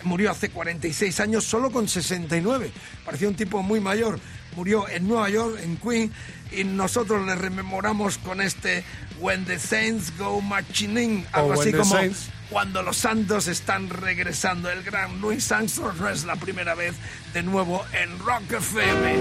murió 0.03 0.31
hace 0.31 0.49
46 0.49 1.19
años 1.19 1.43
solo 1.43 1.71
con 1.71 1.87
69. 1.87 2.71
Parecía 3.05 3.27
un 3.27 3.35
tipo 3.35 3.61
muy 3.63 3.79
mayor. 3.79 4.19
Murió 4.55 4.87
en 4.87 5.07
Nueva 5.07 5.29
York, 5.29 5.59
en 5.61 5.75
Queen, 5.77 6.11
y 6.51 6.63
nosotros 6.63 7.25
le 7.25 7.35
rememoramos 7.35 8.17
con 8.19 8.39
este 8.39 8.83
When 9.19 9.43
the 9.45 9.59
Saints 9.59 10.17
Go 10.17 10.39
Marching 10.41 10.97
In, 10.97 11.25
algo 11.33 11.49
O 11.53 11.57
When 11.57 11.59
así 11.59 11.71
como 11.73 11.95
Saints- 11.95 12.29
cuando 12.49 12.81
los 12.83 12.95
santos 12.97 13.47
están 13.47 13.89
regresando. 13.89 14.69
El 14.69 14.83
gran 14.83 15.19
Louis 15.19 15.51
Armstrong 15.51 15.97
no 15.99 16.09
es 16.09 16.23
la 16.25 16.35
primera 16.35 16.73
vez 16.75 16.93
de 17.33 17.43
nuevo 17.43 17.83
en 18.01 18.17
Rock 18.19 18.51
FM. 18.53 19.15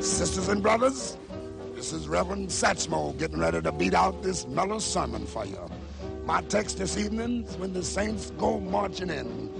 Sisters 0.00 0.48
and 0.48 0.62
brothers, 0.62 1.16
this 1.74 1.92
is 1.92 2.06
Reverend 2.08 2.48
Satchmo 2.50 3.16
getting 3.18 3.38
ready 3.38 3.60
to 3.60 3.72
beat 3.72 3.94
out 3.94 4.22
this 4.22 4.46
mellow 4.46 4.78
sermon 4.78 5.26
for 5.26 5.44
you. 5.46 5.58
My 6.26 6.40
text 6.42 6.78
this 6.78 6.96
evening 6.96 7.44
is 7.44 7.56
when 7.58 7.74
the 7.74 7.84
saints 7.84 8.30
go 8.38 8.58
marching 8.58 9.10
in. 9.10 9.50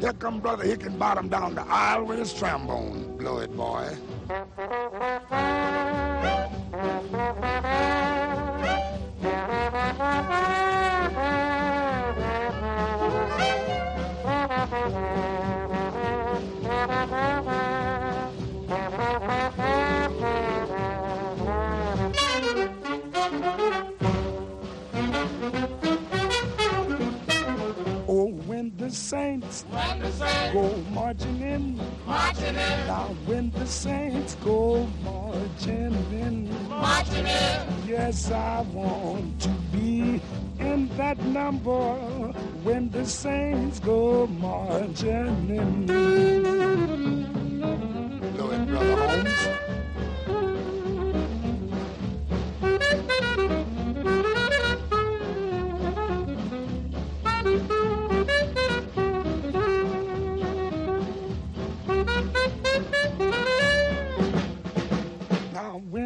Here 0.00 0.14
come 0.14 0.40
Brother 0.40 0.64
Hickenbottom 0.64 1.28
down 1.28 1.54
the 1.54 1.66
aisle 1.66 2.04
with 2.06 2.18
his 2.18 2.32
trombone. 2.32 3.18
Blow 3.18 3.38
it, 3.38 3.54
boy. 3.54 3.94
Oh, 17.10 17.74
when 28.68 28.88
the 28.88 28.94
saints, 28.94 29.64
go 30.52 30.76
marching 30.90 31.40
in, 31.40 31.80
marching 32.06 32.48
in. 32.48 32.86
Now 32.86 33.14
when 33.24 33.50
the 33.52 33.66
saints 33.66 34.34
go 34.44 34.86
marching 35.02 35.94
in, 36.12 36.68
marching 36.68 37.26
in. 37.26 37.66
Yes, 37.86 38.30
I 38.30 38.60
want 38.72 39.40
to 39.42 39.48
be 39.72 40.20
in 40.58 40.88
that 40.96 41.18
number 41.18 41.94
when 42.62 42.90
the 42.90 43.06
saints 43.06 43.80
go 43.80 44.26
marching 44.26 45.48
in. 45.50 45.88
It, 48.28 48.66
brother 48.68 48.96
Holmes. 48.96 49.67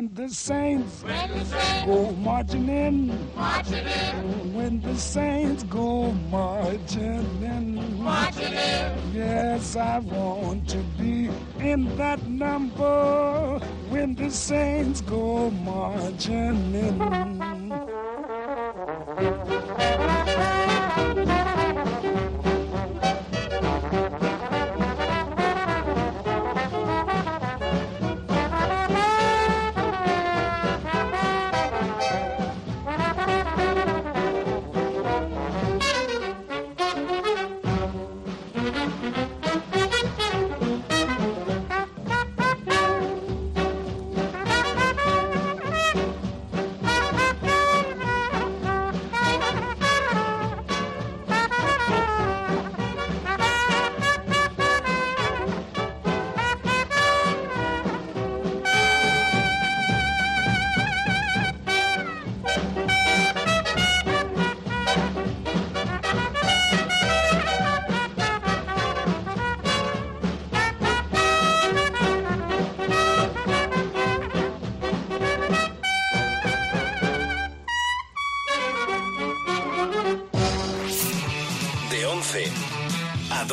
When 0.02 0.14
the 0.14 0.28
saints, 0.34 1.04
go 1.86 2.10
marching 2.10 2.68
in, 2.68 3.34
marching 3.36 3.86
in. 3.86 4.52
When 4.52 4.80
the 4.80 4.96
saints 4.96 5.62
go 5.62 6.10
marching 6.28 7.40
in, 7.40 8.02
marching 8.02 8.52
in. 8.52 9.12
Yes, 9.14 9.76
I 9.76 10.00
want 10.00 10.68
to 10.70 10.78
be 10.98 11.30
in 11.60 11.96
that 11.98 12.20
number 12.26 13.60
when 13.90 14.16
the 14.16 14.28
saints 14.28 15.02
go 15.02 15.50
marching 15.50 16.74
in. 16.74 16.98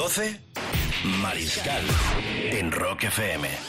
12, 0.10 0.40
Mariscal 1.22 1.84
en 2.52 2.72
Rock 2.72 3.04
FM. 3.04 3.69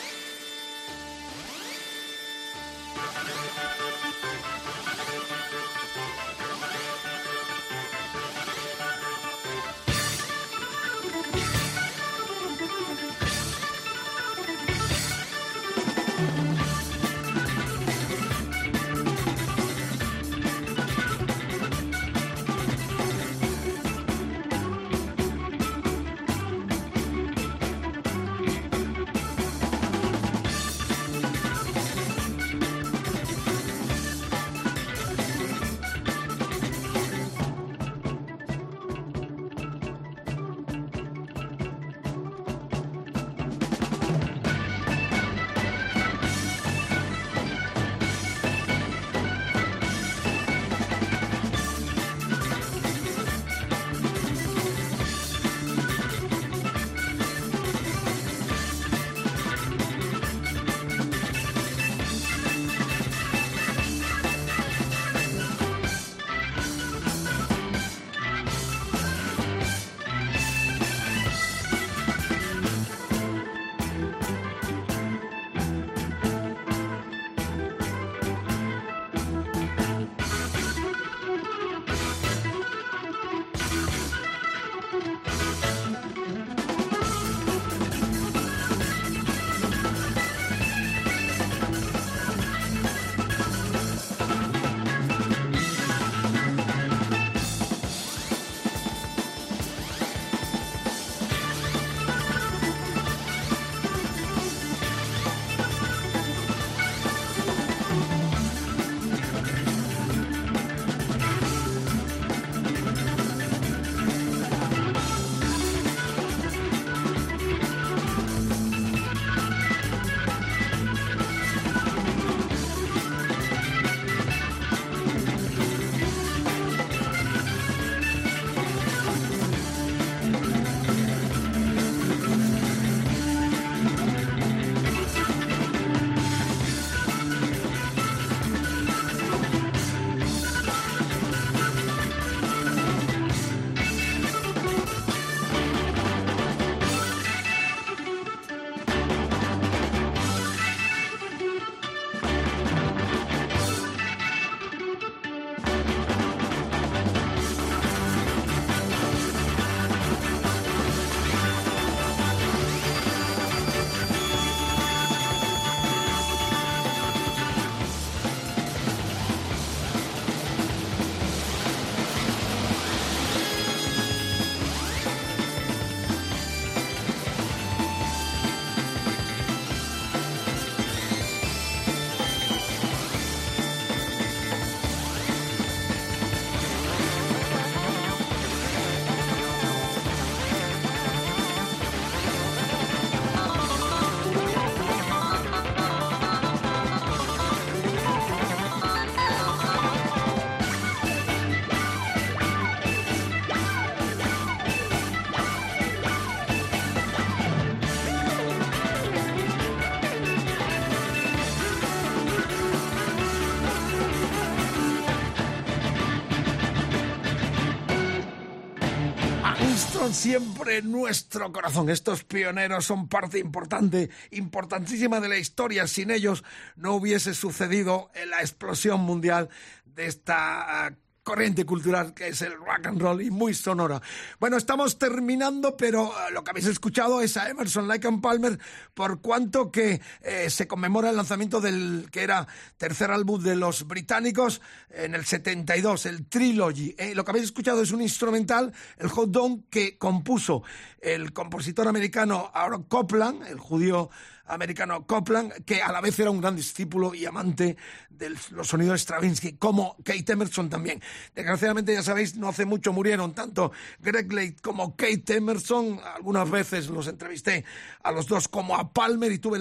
Nuestro 220.82 221.52
corazón. 221.52 221.90
Estos 221.90 222.24
pioneros 222.24 222.84
son 222.84 223.08
parte 223.08 223.38
importante, 223.38 224.10
importantísima 224.30 225.20
de 225.20 225.28
la 225.28 225.38
historia. 225.38 225.86
Sin 225.86 226.10
ellos 226.10 226.44
no 226.76 226.94
hubiese 226.94 227.34
sucedido 227.34 228.10
la 228.28 228.40
explosión 228.40 229.00
mundial 229.00 229.48
de 229.84 230.06
esta 230.06 230.94
corriente 231.30 231.64
cultural 231.64 232.12
que 232.12 232.26
es 232.26 232.42
el 232.42 232.54
rock 232.54 232.86
and 232.86 233.00
roll 233.00 233.22
y 233.22 233.30
muy 233.30 233.54
sonora. 233.54 234.02
Bueno, 234.40 234.56
estamos 234.56 234.98
terminando, 234.98 235.76
pero 235.76 236.06
eh, 236.06 236.32
lo 236.32 236.42
que 236.42 236.50
habéis 236.50 236.66
escuchado 236.66 237.20
es 237.20 237.36
a 237.36 237.48
Emerson 237.48 237.86
Lake 237.86 238.08
and 238.08 238.20
Palmer, 238.20 238.58
por 238.94 239.20
cuanto 239.20 239.70
que 239.70 240.00
eh, 240.22 240.50
se 240.50 240.66
conmemora 240.66 241.10
el 241.10 241.14
lanzamiento 241.14 241.60
del 241.60 242.08
que 242.10 242.24
era 242.24 242.48
tercer 242.76 243.12
álbum 243.12 243.40
de 243.40 243.54
los 243.54 243.86
británicos 243.86 244.60
en 244.88 245.14
el 245.14 245.24
72, 245.24 246.06
el 246.06 246.26
Trilogy. 246.26 246.96
Eh, 246.98 247.14
lo 247.14 247.24
que 247.24 247.30
habéis 247.30 247.44
escuchado 247.44 247.80
es 247.80 247.92
un 247.92 248.02
instrumental, 248.02 248.72
el 248.98 249.06
Hot 249.06 249.30
Dog, 249.30 249.68
que 249.70 249.98
compuso 249.98 250.64
el 251.00 251.32
compositor 251.32 251.86
americano 251.86 252.50
Aaron 252.52 252.82
Copland, 252.82 253.46
el 253.46 253.60
judío 253.60 254.10
americano 254.50 255.06
Copland, 255.06 255.64
que 255.64 255.82
a 255.82 255.92
la 255.92 256.00
vez 256.00 256.18
era 256.18 256.30
un 256.30 256.40
gran 256.40 256.56
discípulo 256.56 257.14
y 257.14 257.24
amante 257.24 257.76
de 258.10 258.30
los 258.50 258.68
sonidos 258.68 259.00
Stravinsky, 259.00 259.54
como 259.54 259.96
Kate 260.04 260.32
Emerson 260.32 260.68
también. 260.68 261.00
Desgraciadamente, 261.34 261.94
ya 261.94 262.02
sabéis, 262.02 262.36
no 262.36 262.48
hace 262.48 262.66
mucho 262.66 262.92
murieron 262.92 263.32
tanto 263.32 263.72
Greg 264.00 264.32
Lake 264.32 264.56
como 264.62 264.96
Kate 264.96 265.36
Emerson. 265.36 266.00
Algunas 266.16 266.50
veces 266.50 266.88
los 266.88 267.06
entrevisté 267.08 267.64
a 268.02 268.12
los 268.12 268.26
dos 268.26 268.48
como 268.48 268.76
a 268.76 268.92
Palmer 268.92 269.32
y 269.32 269.38
tuve 269.38 269.58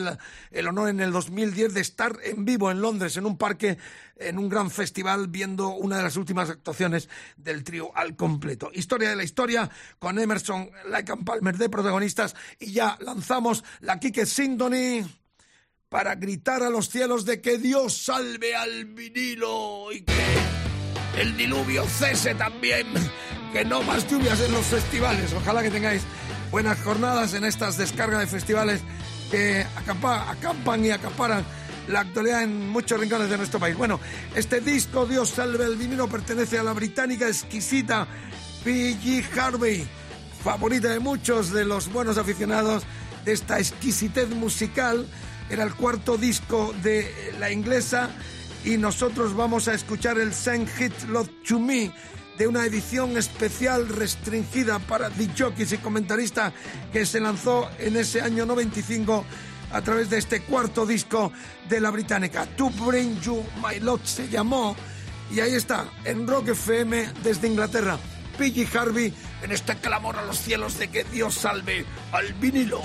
el, 0.52 0.68
honor 0.68 0.90
en 0.90 1.00
el 1.00 1.12
2010 1.12 1.74
de 1.74 1.82
estar 1.82 2.18
en 2.24 2.46
vivo 2.46 2.70
en 2.72 2.82
Londres, 2.82 3.16
en 3.18 3.26
un 3.26 3.38
parque 3.38 3.78
en 4.20 4.38
un 4.38 4.50
gran 4.50 4.70
festival 4.70 5.30
viendo 5.30 5.70
una 5.70 5.98
de 5.98 6.04
las 6.04 6.18
últimas 6.18 6.50
actuaciones 6.50 7.08
del 7.38 7.64
trío 7.64 7.96
al 7.96 8.18
completo. 8.18 8.70
Historia 8.74 9.10
de 9.10 9.16
la 9.16 9.24
historia 9.24 9.70
con 9.98 10.20
Emerson, 10.20 10.70
Lake 10.90 11.14
and 11.14 11.24
Palmer 11.24 11.58
de 11.58 11.70
protagonistas 11.70 12.36
y 12.60 12.74
ya 12.74 12.98
lanzamos 13.00 13.64
la 13.80 13.98
Kike 13.98 14.26
Para 15.90 16.16
gritar 16.16 16.62
a 16.62 16.70
los 16.70 16.90
cielos 16.90 17.26
de 17.26 17.42
que 17.42 17.58
Dios 17.58 17.98
salve 17.98 18.56
al 18.56 18.86
vinilo 18.86 19.92
y 19.92 20.02
que 20.02 20.14
el 21.20 21.36
diluvio 21.36 21.86
cese 21.88 22.36
también, 22.36 22.88
que 23.52 23.66
no 23.66 23.82
más 23.82 24.10
lluvias 24.10 24.40
en 24.42 24.52
los 24.52 24.66
festivales. 24.66 25.34
Ojalá 25.34 25.64
que 25.64 25.72
tengáis 25.72 26.04
buenas 26.52 26.80
jornadas 26.82 27.34
en 27.34 27.44
estas 27.44 27.78
descargas 27.78 28.20
de 28.20 28.28
festivales 28.28 28.82
que 29.32 29.66
acampa, 29.76 30.30
acampan 30.30 30.86
y 30.86 30.92
acaparan 30.92 31.44
la 31.88 32.02
actualidad 32.02 32.44
en 32.44 32.70
muchos 32.70 33.00
rincones 33.00 33.30
de 33.30 33.38
nuestro 33.38 33.60
país. 33.60 33.76
Bueno, 33.76 34.00
este 34.36 34.62
disco, 34.62 35.06
Dios 35.06 35.30
salve 35.30 35.66
el 35.66 35.76
vinilo, 35.76 36.08
pertenece 36.08 36.60
a 36.60 36.64
la 36.64 36.74
británica 36.74 37.28
exquisita 37.28 38.08
P.G. 38.64 39.26
Harvey, 39.38 39.88
favorita 40.44 40.90
de 40.90 41.00
muchos 41.00 41.52
de 41.52 41.66
los 41.66 41.92
buenos 41.92 42.18
aficionados 42.18 42.84
de 43.26 43.34
esta 43.34 43.60
exquisitez 43.60 44.30
musical. 44.30 45.08
Era 45.50 45.64
el 45.64 45.74
cuarto 45.74 46.18
disco 46.18 46.74
de 46.84 47.12
la 47.40 47.52
inglesa 47.52 48.10
y 48.64 48.78
nosotros 48.78 49.36
vamos 49.36 49.68
a 49.68 49.74
escuchar 49.74 50.20
el 50.20 50.34
Send 50.34 50.68
Hit 50.78 51.04
Love 51.08 51.30
to 51.48 51.60
Me 51.60 51.92
de 52.38 52.48
una 52.48 52.66
edición 52.66 53.18
especial 53.18 53.90
restringida 53.90 54.80
para 54.80 55.10
The 55.10 55.30
Jockeys 55.38 55.74
y 55.74 55.78
comentarista 55.78 56.54
que 56.94 57.06
se 57.06 57.20
lanzó 57.20 57.70
en 57.80 57.98
ese 57.98 58.22
año 58.22 58.46
95 58.46 59.26
a 59.72 59.82
través 59.82 60.10
de 60.10 60.18
este 60.18 60.42
cuarto 60.42 60.86
disco 60.86 61.32
de 61.68 61.82
la 61.82 61.92
británica. 61.92 62.46
To 62.56 62.70
Bring 62.70 63.20
You 63.22 63.44
My 63.62 63.80
Love 63.80 64.06
se 64.06 64.30
llamó 64.30 64.76
y 65.32 65.42
ahí 65.42 65.54
está, 65.54 65.86
en 66.06 66.28
Rock 66.28 66.50
FM 66.50 67.14
desde 67.24 67.48
Inglaterra. 67.48 68.00
Piggy 68.40 68.66
Harvey 68.74 69.14
en 69.44 69.52
este 69.52 69.76
clamor 69.76 70.16
a 70.16 70.24
los 70.24 70.40
cielos 70.40 70.80
de 70.80 70.88
que 70.88 71.04
Dios 71.04 71.34
salve 71.34 71.86
al 72.14 72.32
vinilo. 72.36 72.82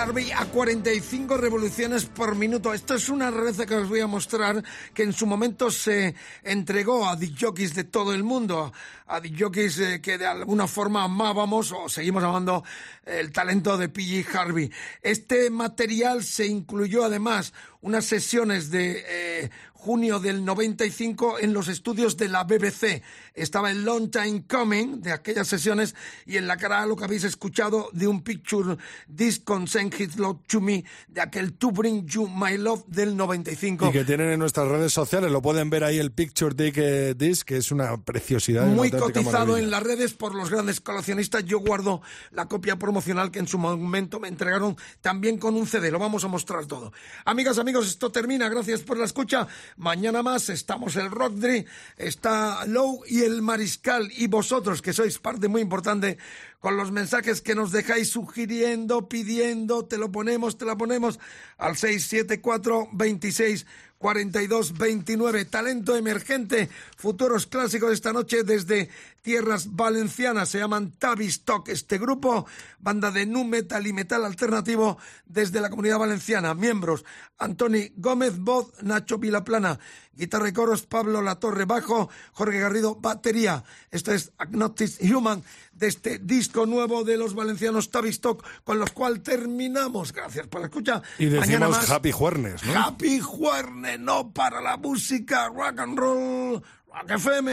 Harvey 0.00 0.32
a 0.32 0.46
45 0.46 1.36
revoluciones 1.36 2.06
por 2.06 2.34
minuto. 2.34 2.72
Esto 2.72 2.94
es 2.94 3.10
una 3.10 3.30
receta 3.30 3.66
que 3.66 3.74
os 3.74 3.86
voy 3.86 4.00
a 4.00 4.06
mostrar 4.06 4.64
que 4.94 5.02
en 5.02 5.12
su 5.12 5.26
momento 5.26 5.70
se 5.70 6.14
entregó 6.42 7.06
a 7.06 7.18
jockeys 7.38 7.74
de 7.74 7.84
todo 7.84 8.14
el 8.14 8.24
mundo, 8.24 8.72
a 9.06 9.20
jockeys 9.20 9.78
eh, 9.78 10.00
que 10.00 10.16
de 10.16 10.26
alguna 10.26 10.66
forma 10.66 11.04
amábamos 11.04 11.72
o 11.72 11.90
seguimos 11.90 12.24
amando 12.24 12.64
el 13.04 13.30
talento 13.30 13.76
de 13.76 13.90
P.G. 13.90 14.26
Harvey. 14.34 14.72
Este 15.02 15.50
material 15.50 16.24
se 16.24 16.46
incluyó 16.46 17.04
además 17.04 17.52
unas 17.82 18.06
sesiones 18.06 18.70
de 18.70 19.04
eh, 19.06 19.50
junio 19.80 20.20
del 20.20 20.44
95 20.44 21.38
en 21.40 21.54
los 21.54 21.68
estudios 21.68 22.18
de 22.18 22.28
la 22.28 22.44
BBC. 22.44 23.02
Estaba 23.32 23.70
el 23.70 23.82
Long 23.82 24.10
Time 24.10 24.44
Coming 24.46 25.00
de 25.00 25.12
aquellas 25.12 25.48
sesiones 25.48 25.94
y 26.26 26.36
en 26.36 26.46
la 26.46 26.58
cara 26.58 26.84
lo 26.84 26.96
que 26.96 27.04
habéis 27.04 27.24
escuchado 27.24 27.88
de 27.92 28.06
un 28.06 28.22
picture 28.22 28.76
disc 29.08 29.42
con 29.42 29.66
Send 29.66 29.94
His 29.98 30.16
Love 30.16 30.40
to 30.46 30.60
Me 30.60 30.84
de 31.08 31.22
aquel 31.22 31.54
To 31.54 31.70
Bring 31.70 32.06
You 32.06 32.28
My 32.28 32.58
Love 32.58 32.84
del 32.88 33.16
95. 33.16 33.88
Y 33.88 33.92
que 33.92 34.04
tienen 34.04 34.30
en 34.30 34.38
nuestras 34.38 34.68
redes 34.68 34.92
sociales, 34.92 35.30
lo 35.32 35.40
pueden 35.40 35.70
ver 35.70 35.82
ahí 35.84 35.98
el 35.98 36.12
Picture 36.12 36.54
Disc, 36.54 36.76
eh, 36.78 37.14
disc 37.16 37.46
que 37.46 37.56
es 37.56 37.72
una 37.72 37.96
preciosidad. 37.96 38.64
una 38.66 38.74
Muy 38.74 38.88
auténtica 38.88 39.12
cotizado 39.20 39.46
maravilla. 39.46 39.64
en 39.64 39.70
las 39.70 39.82
redes 39.82 40.12
por 40.12 40.34
los 40.34 40.50
grandes 40.50 40.80
coleccionistas. 40.80 41.44
Yo 41.46 41.60
guardo 41.60 42.02
la 42.32 42.46
copia 42.46 42.76
promocional 42.78 43.30
que 43.30 43.38
en 43.38 43.48
su 43.48 43.56
momento 43.56 44.20
me 44.20 44.28
entregaron 44.28 44.76
también 45.00 45.38
con 45.38 45.54
un 45.54 45.66
CD. 45.66 45.90
Lo 45.90 45.98
vamos 45.98 46.22
a 46.24 46.28
mostrar 46.28 46.66
todo. 46.66 46.92
Amigas, 47.24 47.58
amigos, 47.58 47.86
esto 47.88 48.12
termina. 48.12 48.48
Gracias 48.50 48.82
por 48.82 48.98
la 48.98 49.06
escucha. 49.06 49.46
Mañana 49.76 50.22
más 50.22 50.48
estamos 50.48 50.96
el 50.96 51.10
Rockdry, 51.10 51.66
está 51.96 52.64
Low 52.66 53.02
y 53.06 53.22
el 53.22 53.42
Mariscal. 53.42 54.10
Y 54.16 54.26
vosotros 54.26 54.82
que 54.82 54.92
sois 54.92 55.18
parte 55.18 55.48
muy 55.48 55.62
importante 55.62 56.18
con 56.60 56.76
los 56.76 56.92
mensajes 56.92 57.40
que 57.40 57.54
nos 57.54 57.72
dejáis 57.72 58.10
sugiriendo, 58.10 59.08
pidiendo, 59.08 59.86
te 59.86 59.98
lo 59.98 60.12
ponemos, 60.12 60.58
te 60.58 60.66
la 60.66 60.76
ponemos 60.76 61.18
al 61.58 61.76
674 61.76 62.88
26 62.92 63.66
42 64.00 64.78
29. 64.78 65.44
Talento 65.44 65.94
emergente, 65.94 66.70
futuros 66.96 67.46
clásicos 67.46 67.92
esta 67.92 68.14
noche 68.14 68.44
desde 68.44 68.88
tierras 69.20 69.76
valencianas. 69.76 70.48
Se 70.48 70.58
llaman 70.58 70.92
Tavistock. 70.92 71.68
Este 71.68 71.98
grupo, 71.98 72.46
banda 72.78 73.10
de 73.10 73.26
nu 73.26 73.44
metal 73.44 73.86
y 73.86 73.92
metal 73.92 74.24
alternativo 74.24 74.96
desde 75.26 75.60
la 75.60 75.68
comunidad 75.68 75.98
valenciana. 75.98 76.54
Miembros: 76.54 77.04
Antoni 77.36 77.92
Gómez, 77.94 78.38
voz, 78.38 78.72
Nacho 78.80 79.18
Vilaplana, 79.18 79.78
guitarra 80.14 80.48
y 80.48 80.54
coros, 80.54 80.86
Pablo 80.86 81.20
Latorre, 81.20 81.66
bajo, 81.66 82.08
Jorge 82.32 82.58
Garrido, 82.58 82.94
batería. 82.94 83.64
Esto 83.90 84.14
es 84.14 84.32
Agnostic 84.38 84.96
Human 85.14 85.44
de 85.74 85.88
este 85.88 86.18
disco 86.18 86.49
nuevo 86.66 87.04
de 87.04 87.16
los 87.16 87.34
valencianos 87.34 87.90
Tavistock, 87.90 88.44
con 88.64 88.78
los 88.78 88.90
cual 88.90 89.20
terminamos. 89.22 90.12
Gracias 90.12 90.46
por 90.46 90.60
la 90.60 90.66
escucha. 90.66 91.02
Y 91.18 91.26
Mañana 91.26 91.66
decimos 91.66 91.70
más. 91.70 91.90
Happy 91.90 92.12
Juernes, 92.12 92.64
¿no? 92.64 92.78
Happy 92.78 93.20
Juerne, 93.20 93.98
no 93.98 94.32
para 94.32 94.60
la 94.60 94.76
música, 94.76 95.48
rock 95.48 95.78
and 95.80 95.98
roll, 95.98 96.62
rock 96.92 97.10
FM. 97.10 97.52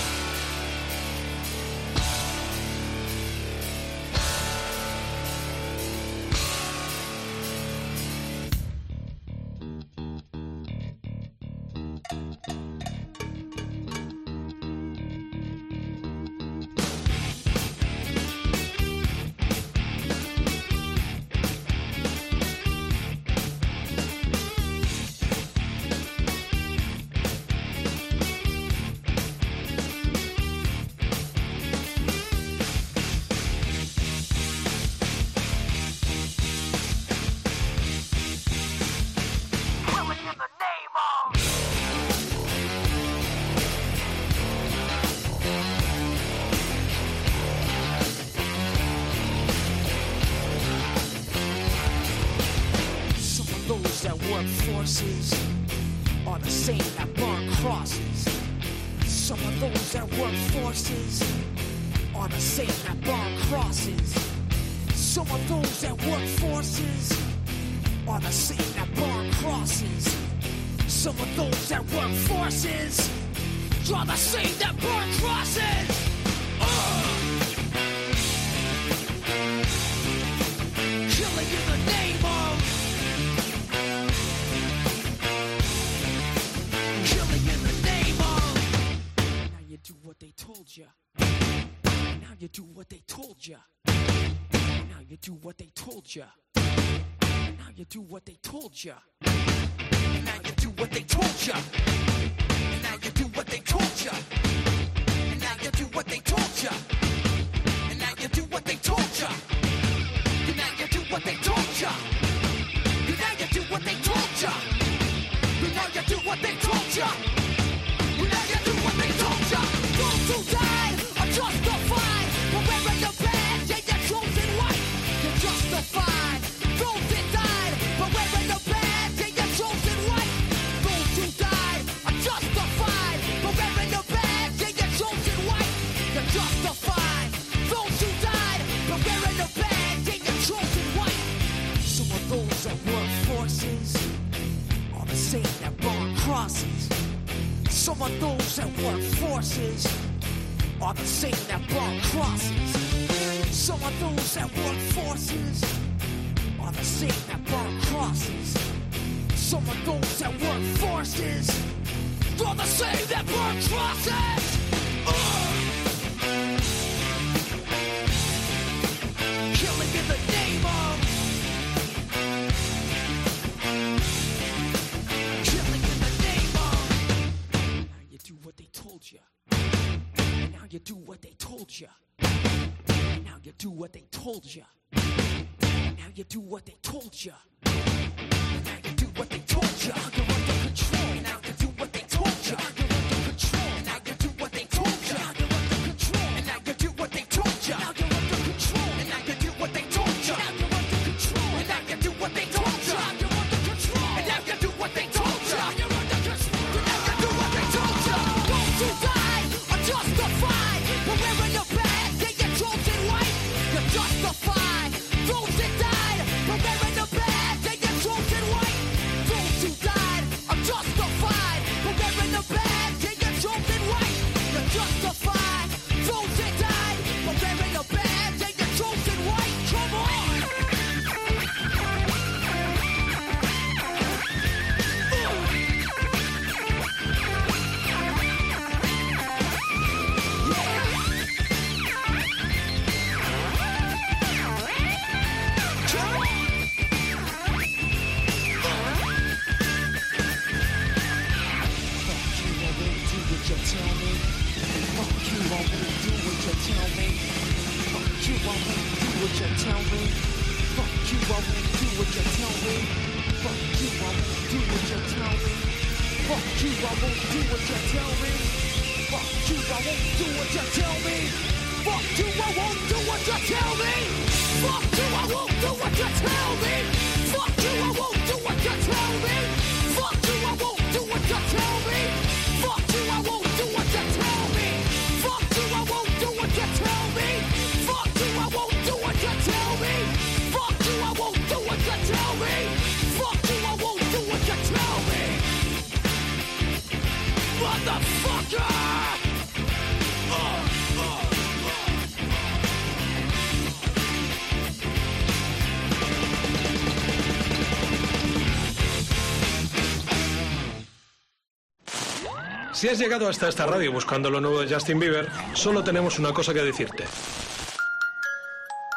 Si 312.81 312.89
has 312.89 312.97
llegado 312.97 313.29
hasta 313.29 313.47
esta 313.47 313.67
radio 313.67 313.91
buscando 313.91 314.31
lo 314.31 314.41
nuevo 314.41 314.59
de 314.59 314.73
Justin 314.73 314.99
Bieber, 314.99 315.29
solo 315.53 315.83
tenemos 315.83 316.17
una 316.17 316.33
cosa 316.33 316.51
que 316.51 316.63
decirte. 316.63 317.03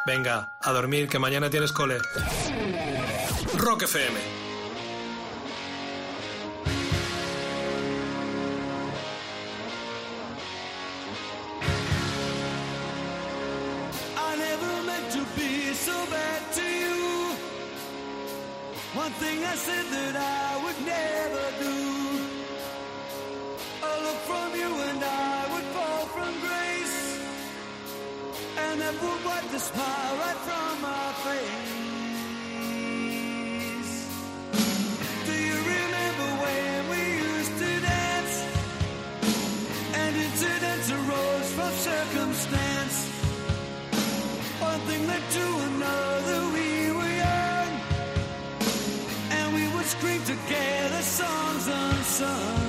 Venga, 0.06 0.54
a 0.62 0.72
dormir 0.72 1.06
que 1.06 1.18
mañana 1.18 1.50
tienes 1.50 1.70
cole. 1.70 1.98
Rock 3.58 3.82
FM 3.82 4.33
and 28.74 28.82
that 28.82 29.00
will 29.00 29.20
wipe 29.24 29.48
the 29.52 29.58
smile 29.60 30.16
right 30.22 30.40
from 30.48 30.84
our 30.84 31.12
face. 31.26 31.74
Do 35.28 35.34
you 35.48 35.58
remember 35.74 36.28
when 36.42 36.88
we 36.92 37.02
used 37.34 37.54
to 37.62 37.70
dance? 37.92 38.34
And 40.02 40.16
incidents 40.26 40.88
arose 40.90 41.48
from 41.56 41.72
circumstance. 41.90 42.96
One 44.58 44.80
thing 44.88 45.06
led 45.06 45.24
to 45.38 45.46
another, 45.70 46.38
we 46.56 46.68
were 46.98 47.14
young, 47.26 47.70
and 49.36 49.54
we 49.54 49.64
would 49.72 49.86
scream 49.86 50.22
together 50.24 51.02
songs 51.02 51.68
unsung. 51.68 52.63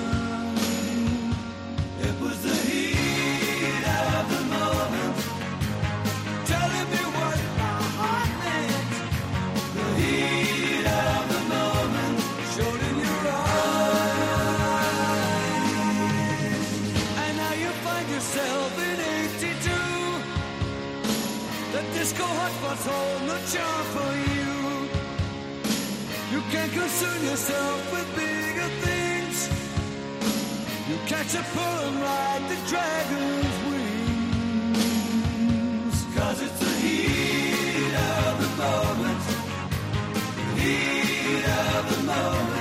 was 22.75 22.85
holding 22.85 23.27
the 23.27 23.39
charm 23.51 23.85
for 23.95 24.11
you. 24.33 24.53
You 26.33 26.41
can't 26.51 26.71
concern 26.71 27.19
yourself 27.23 27.91
with 27.93 28.07
bigger 28.15 28.69
things. 28.85 29.37
You 30.89 30.97
catch 31.07 31.31
a 31.35 31.43
pull 31.55 31.91
like 32.09 32.43
the 32.51 32.57
dragon's 32.71 33.57
wings. 33.69 34.77
Cause 36.15 36.41
it's 36.41 36.59
the 36.59 36.73
heat 36.85 37.93
of 37.93 38.33
the 38.43 38.49
moment. 38.63 39.23
The 40.35 40.61
heat 40.61 41.45
of 41.45 41.83
the 41.91 41.99
moment. 42.03 42.54